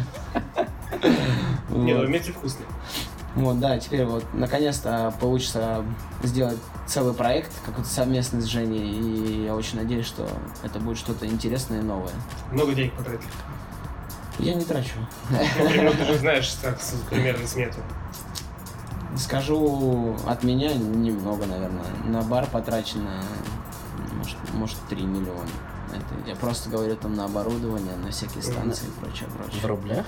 [1.70, 2.64] Не, ну вместе вкусно.
[3.37, 5.84] Вот, да, теперь вот наконец-то получится
[6.22, 10.26] сделать целый проект, какой-то совместный с Женей, и я очень надеюсь, что
[10.62, 12.12] это будет что-то интересное и новое.
[12.51, 13.28] Много денег потратили.
[14.39, 14.95] Я не трачу.
[15.30, 17.78] Ну, ты же знаешь так, с- примерно смету.
[19.16, 21.84] Скажу от меня немного, наверное.
[22.05, 23.22] На бар потрачено,
[24.16, 25.49] может, может 3 миллиона.
[25.93, 29.61] Это я просто говорю там на оборудование, на всякие станции и прочее, В прочее.
[29.66, 30.07] рублях?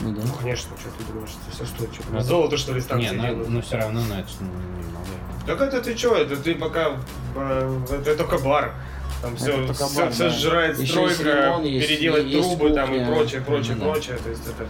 [0.00, 0.22] Ну да.
[0.24, 1.92] Ну, конечно, что ты думаешь, это все стоит?
[1.94, 3.48] Что, Ну, Золото, что ли, станции Не, ну, делают?
[3.48, 5.06] ну все равно, ну это немного.
[5.46, 6.96] Так это ты что, это ты пока,
[7.36, 8.74] э, это только бар.
[9.22, 10.30] Там все, Это только все, бар, все да.
[10.30, 13.14] сжирает Еще стройка, есть переделать есть трубы там и кухня.
[13.14, 13.92] прочее, прочее, Ну да.
[13.92, 14.16] прочее.
[14.16, 14.66] То есть это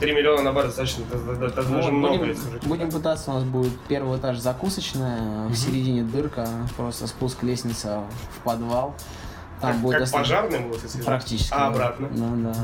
[0.00, 2.18] 3 миллиона на бар достаточно, это, это- это Вот, даже много.
[2.18, 8.02] будем, будем пытаться, у нас будет первый этаж закусочная, в середине дырка, просто спуск лестница
[8.38, 8.94] в подвал.
[9.60, 11.52] Там Как, будет как достаточно- пожарный будет, если Практически.
[11.52, 11.66] А да.
[11.68, 12.08] обратно?
[12.12, 12.54] Ну да.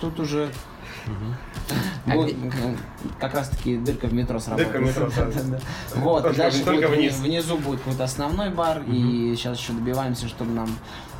[0.00, 0.50] Тут уже
[2.06, 2.76] А будет, м,
[3.20, 4.72] как раз таки дырка в метро сработает.
[4.72, 5.10] Дырка в метро.
[5.16, 5.60] Да, да.
[6.00, 7.14] Вот, Только- дальше только будет вниз.
[7.18, 10.68] вни- внизу будет какой-то основной бар, и сейчас еще добиваемся, чтобы нам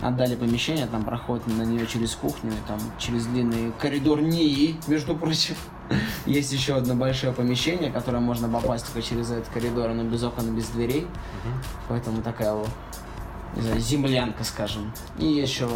[0.02, 5.14] отдали помещение, там проход на нее через кухню, и там через длинный коридор НИИ, между
[5.16, 5.54] прочим.
[6.26, 10.48] Есть еще одно большое помещение, которое можно попасть только через этот коридор, оно без окон
[10.48, 11.06] и без дверей.
[11.88, 12.68] Поэтому такая вот,
[13.62, 14.92] знаю, землянка, скажем.
[15.18, 15.68] И еще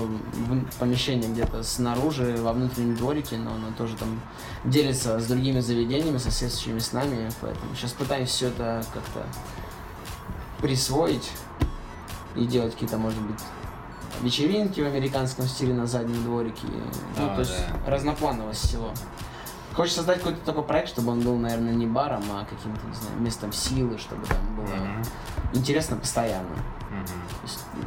[0.79, 4.21] помещение где-то снаружи, во внутреннем дворике, но оно тоже там
[4.65, 7.31] делится с другими заведениями, соседствующими с нами.
[7.41, 9.27] Поэтому сейчас пытаюсь все это как-то
[10.61, 11.31] присвоить
[12.37, 13.41] и делать какие-то, может быть,
[14.23, 16.67] вечеринки в американском стиле на заднем дворике.
[17.19, 17.55] Ну, А, то есть
[17.87, 17.91] да.
[17.91, 18.91] разноплановость всего.
[19.75, 23.21] Хочется создать какой-то такой проект, чтобы он был, наверное, не баром, а каким-то, не знаю,
[23.21, 25.03] местом силы, чтобы там было Мгм.
[25.55, 26.51] интересно постоянно.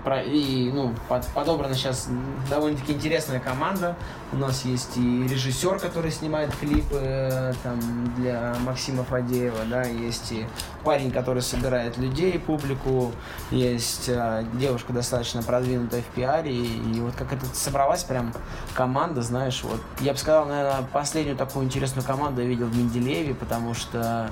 [0.04, 2.10] Про- И, ну, под- подобрана сейчас
[2.50, 3.96] довольно-таки интересная команда.
[4.32, 7.80] У нас есть и режиссер, который снимает клипы э, там,
[8.16, 10.46] для Максима Фадеева, да, есть и
[10.84, 13.12] парень, который собирает людей, публику,
[13.52, 18.34] есть э, девушка достаточно продвинутая в пиаре, и, и вот как это собралась прям
[18.74, 19.80] команда, знаешь, вот.
[20.00, 24.32] Я бы сказал, наверное, последнюю такую интересную команду я видел в Менделееве, потому что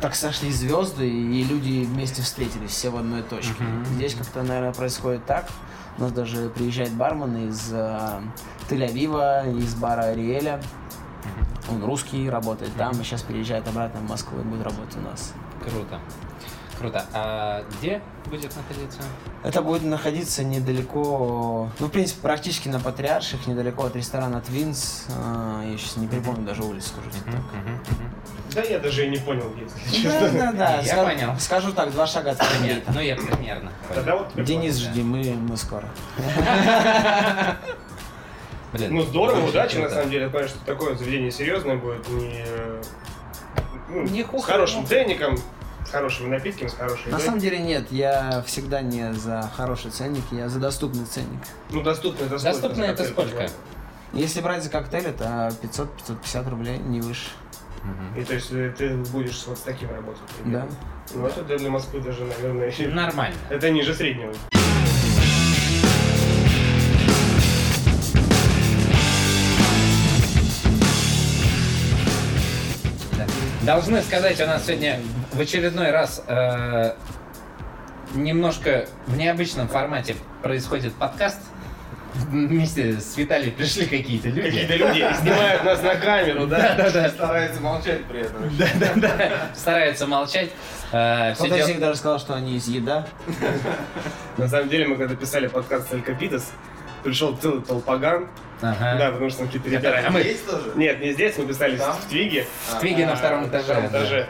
[0.00, 3.62] так сошли звезды, и люди вместе встретились, все в одной точке.
[3.62, 3.84] Мгм.
[3.96, 5.46] Здесь как-то, наверное, происходит так.
[5.98, 8.20] У нас даже приезжает бармен из э,
[8.68, 10.60] Тель-Авива, из бара Ариэля.
[11.70, 15.32] Он русский, работает там, и сейчас переезжает обратно в Москву и будет работать у нас.
[15.64, 15.98] Круто.
[16.78, 17.04] Круто.
[17.14, 18.98] А где будет находиться?
[19.42, 25.06] Это будет находиться недалеко, ну, в принципе, практически на Патриарших, недалеко от ресторана Твинс.
[25.16, 27.34] А, я сейчас не припомню даже улицу, скажу так.
[28.54, 30.38] Да я даже и не понял, если Да, честно.
[30.38, 30.80] да, да.
[30.80, 31.38] Я ска- понял.
[31.38, 32.50] Скажу так, два шага от Пример-
[32.84, 32.92] Фаренгейта.
[32.92, 33.70] Ну, я примерно.
[33.94, 34.90] Тогда вот тебе Денис, Да.
[34.90, 35.88] жди, мы, мы скоро.
[38.72, 40.24] Блин, Ну здорово, удачи, на самом деле.
[40.24, 42.82] Я понимаю, что такое заведение серьезное будет, не, э,
[43.88, 45.36] ну, Не с хорошим ценником,
[45.90, 47.20] хорошими напитками, с хорошей На едой.
[47.20, 51.40] самом деле нет, я всегда не за хороший ценник, я за доступный ценник.
[51.70, 52.52] Ну, доступно это сколько?
[52.52, 53.48] Доступно это сколько?
[54.12, 57.30] Если брать за коктейль, это 500-550 рублей, не выше.
[57.82, 58.20] Мгм.
[58.20, 60.22] И то есть э, ты будешь вот с таким работать?
[60.38, 60.42] Да.
[60.42, 60.70] примерно?
[61.14, 63.36] Ну, это для Москвы даже, наверное, Нормально.
[63.50, 64.32] это ниже среднего.
[73.16, 73.26] Да.
[73.62, 75.00] Должны сказать, у нас сегодня
[75.36, 76.92] в очередной раз э,
[78.14, 81.38] немножко в необычном формате происходит подкаст.
[82.14, 84.48] Вместе с Виталием пришли какие-то люди.
[84.48, 86.74] Какие-то люди снимают нас на камеру, да?
[86.74, 87.08] Да-да-да.
[87.10, 88.56] Старается молчать при этом.
[88.56, 89.32] Да-да-да.
[89.54, 90.50] Стараются молчать.
[90.92, 93.06] Э, Кто-то из них даже сказал, что они из еда.
[94.38, 96.52] На самом деле, мы когда писали подкаст «Эль Капитас»,
[97.04, 98.28] пришел целый толпаган,
[98.62, 98.96] Ага.
[98.98, 100.08] да, потому что какие-то Которые- ребята...
[100.08, 100.72] а мы- Есть тоже?
[100.74, 101.92] Нет, не здесь, мы писали Там?
[101.94, 102.46] в Твиге.
[102.70, 103.64] В Твиге на втором А, этаже.
[103.64, 103.98] втором да.
[104.00, 104.26] этаже.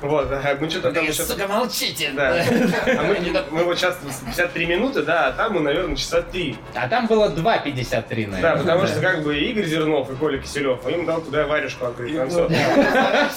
[0.00, 0.30] Вот,
[0.60, 1.24] мы что-то там еще...
[1.24, 2.10] сука, молчите!
[2.14, 2.42] Да.
[2.86, 3.18] А мы,
[3.50, 6.56] мы вот сейчас 53 минуты, да, а там мы, наверное, часа 3.
[6.74, 8.40] А там было 2.53, наверное.
[8.40, 12.16] Да, потому что как бы Игорь Зернов и Коля Киселев, им дал туда варежку открыть.
[12.16, 13.28] там да.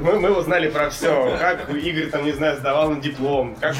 [0.00, 3.74] Мы, мы узнали про все, как Игорь там, не знаю, сдавал на диплом, как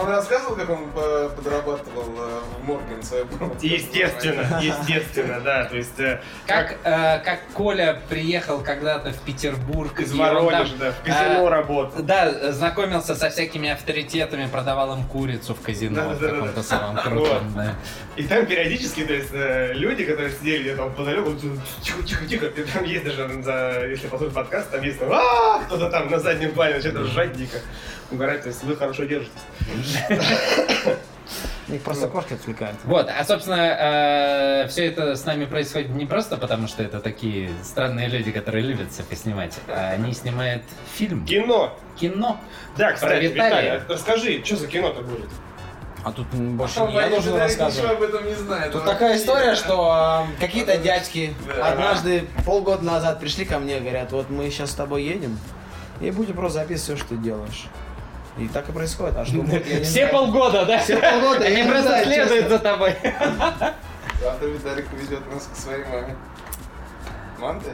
[0.00, 3.24] он рассказывал, как он э, подрабатывал э, в Моргенце?
[3.60, 5.98] Естественно, естественно, да, то есть...
[5.98, 10.00] э, Как, как Коля приехал, когда куда-то в Петербург.
[10.00, 12.02] Из там, Воронежа, да, в казино а, работал.
[12.02, 16.32] Да, знакомился со всякими авторитетами, продавал им курицу в казино в Да-да-да-да.
[16.32, 17.52] каком-то самом крутом.
[17.54, 17.74] Да.
[18.16, 21.34] И там периодически, то есть, э, люди, которые сидели где-то подалеку,
[21.82, 25.10] тихо-тихо-тихо, ты там есть даже, за, если послушать подкаст, там есть, там,
[25.66, 27.58] кто-то там на заднем плане начинает ржать дико.
[28.10, 29.30] Угорать, то есть вы хорошо держитесь.
[31.68, 32.76] Их просто кошки отвлекают.
[32.84, 38.08] Вот, а собственно, все это с нами происходит не просто потому, что это такие странные
[38.08, 40.62] люди, которые любят всякое снимать, а они снимают
[40.94, 41.72] фильм, Кино!
[41.98, 42.38] кино.
[42.76, 43.74] Да, кстати, Виталия.
[43.74, 45.28] Виталий, расскажи, что за кино-то будет?
[46.02, 47.90] А тут больше Там не я должен рассказывать.
[47.92, 48.72] об этом не знает.
[48.72, 51.72] Тут такая история, что э, какие-то дядьки Да.
[51.72, 55.38] однажды полгода назад пришли ко мне и говорят, вот мы сейчас с тобой едем
[56.00, 57.66] и будем просто записывать все, что ты делаешь.
[58.38, 59.16] И так и происходит.
[59.16, 60.10] А что будет, я не Все знаю.
[60.12, 60.78] полгода, да?
[60.78, 62.94] Все полгода, Они просто следуют за тобой.
[64.22, 66.16] Завтра Виталик повезет нас к своей маме.
[67.38, 67.70] Манты?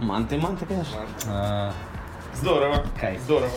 [0.00, 0.96] Манты, манты, конечно.
[0.96, 1.26] Манты.
[1.28, 1.72] А,
[2.34, 2.84] Здорово.
[2.98, 3.20] Кайф.
[3.20, 3.50] Здорово.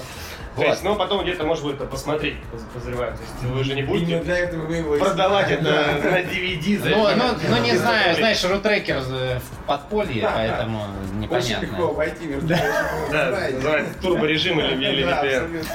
[0.56, 0.66] Вот.
[0.66, 2.36] То есть, ну, потом где-то, может быть, посмотреть,
[2.74, 3.14] подозреваю.
[3.14, 6.80] То есть, вы же не Именно будете для этого мы его продавать это на DVD.
[6.80, 7.16] за Ну, это.
[7.18, 11.66] ну, ну, не 500 знаю, знаешь, рутрекер в подполье, поэтому Очень непонятно.
[11.66, 12.48] легко обойти между.
[12.48, 15.66] Да, называется турборежим или, VPN.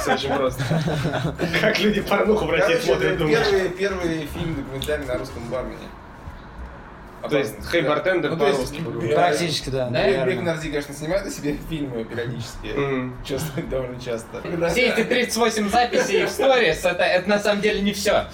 [0.00, 0.62] Все очень просто.
[1.60, 5.78] Как люди порнуху в России смотрят, это первый, первый фильм документальный на русском бармене.
[7.28, 9.02] То есть, «Хей, бартендер» Ну, по-русски был.
[9.02, 9.88] э, Практически, да.
[9.88, 10.40] Да, Бек.
[10.42, 12.74] Нарзи, конечно, снимает о себе фильмы периодически.
[13.26, 14.40] Чувствует довольно часто.
[14.70, 18.26] Все эти 38 записей в сторис, это, это на самом деле не все.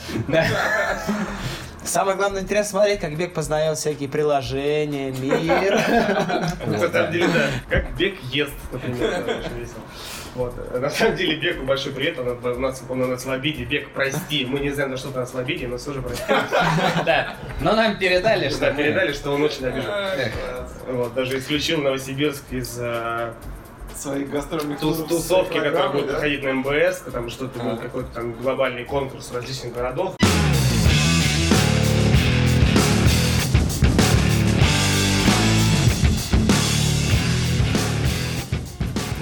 [1.85, 5.75] Самое главное интересно смотреть, как Бег познает всякие приложения, мир.
[6.67, 7.47] На самом деле, да.
[7.69, 9.23] Как Бег ест, например.
[10.37, 10.63] Это.
[10.73, 10.81] Вот.
[10.81, 13.65] На самом деле, Беку большой привет, он у нас, он нас в обиде.
[13.65, 16.25] Бег, прости, мы не знаем, за что ты нас в обиде, но все же прости.
[17.07, 17.37] Да.
[17.61, 19.91] Но нам передали, что Да, передали, что он очень обижен.
[20.89, 23.33] Вот, даже исключил Новосибирск из э,
[23.95, 25.89] Своих гастрольных тус- тусовки, будет да?
[26.13, 27.77] проходить на МБС, там что-то был А.
[27.77, 30.17] какой-то там глобальный конкурс различных городов.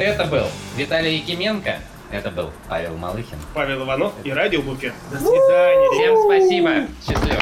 [0.03, 0.47] Это был
[0.77, 1.77] Виталий Якименко,
[2.11, 3.39] это был Павел Малыхин.
[3.55, 4.93] Павел Иванов и Радио Букет.
[5.13, 5.91] До свидания.
[5.93, 6.71] Всем спасибо,
[7.07, 7.41] счастливо.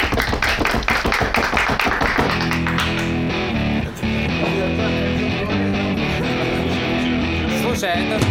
[7.63, 8.27] Слушай, а это...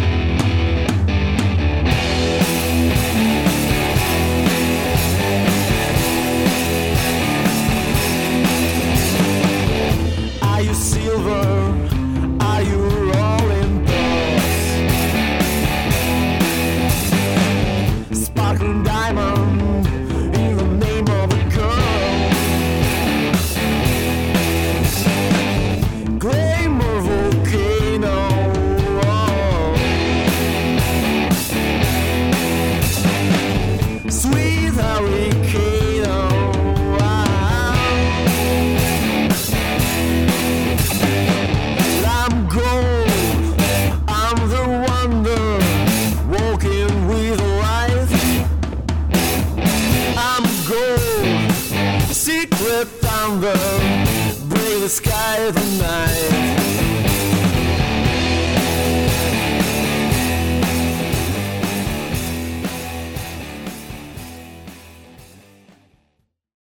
[10.43, 11.68] Are you silver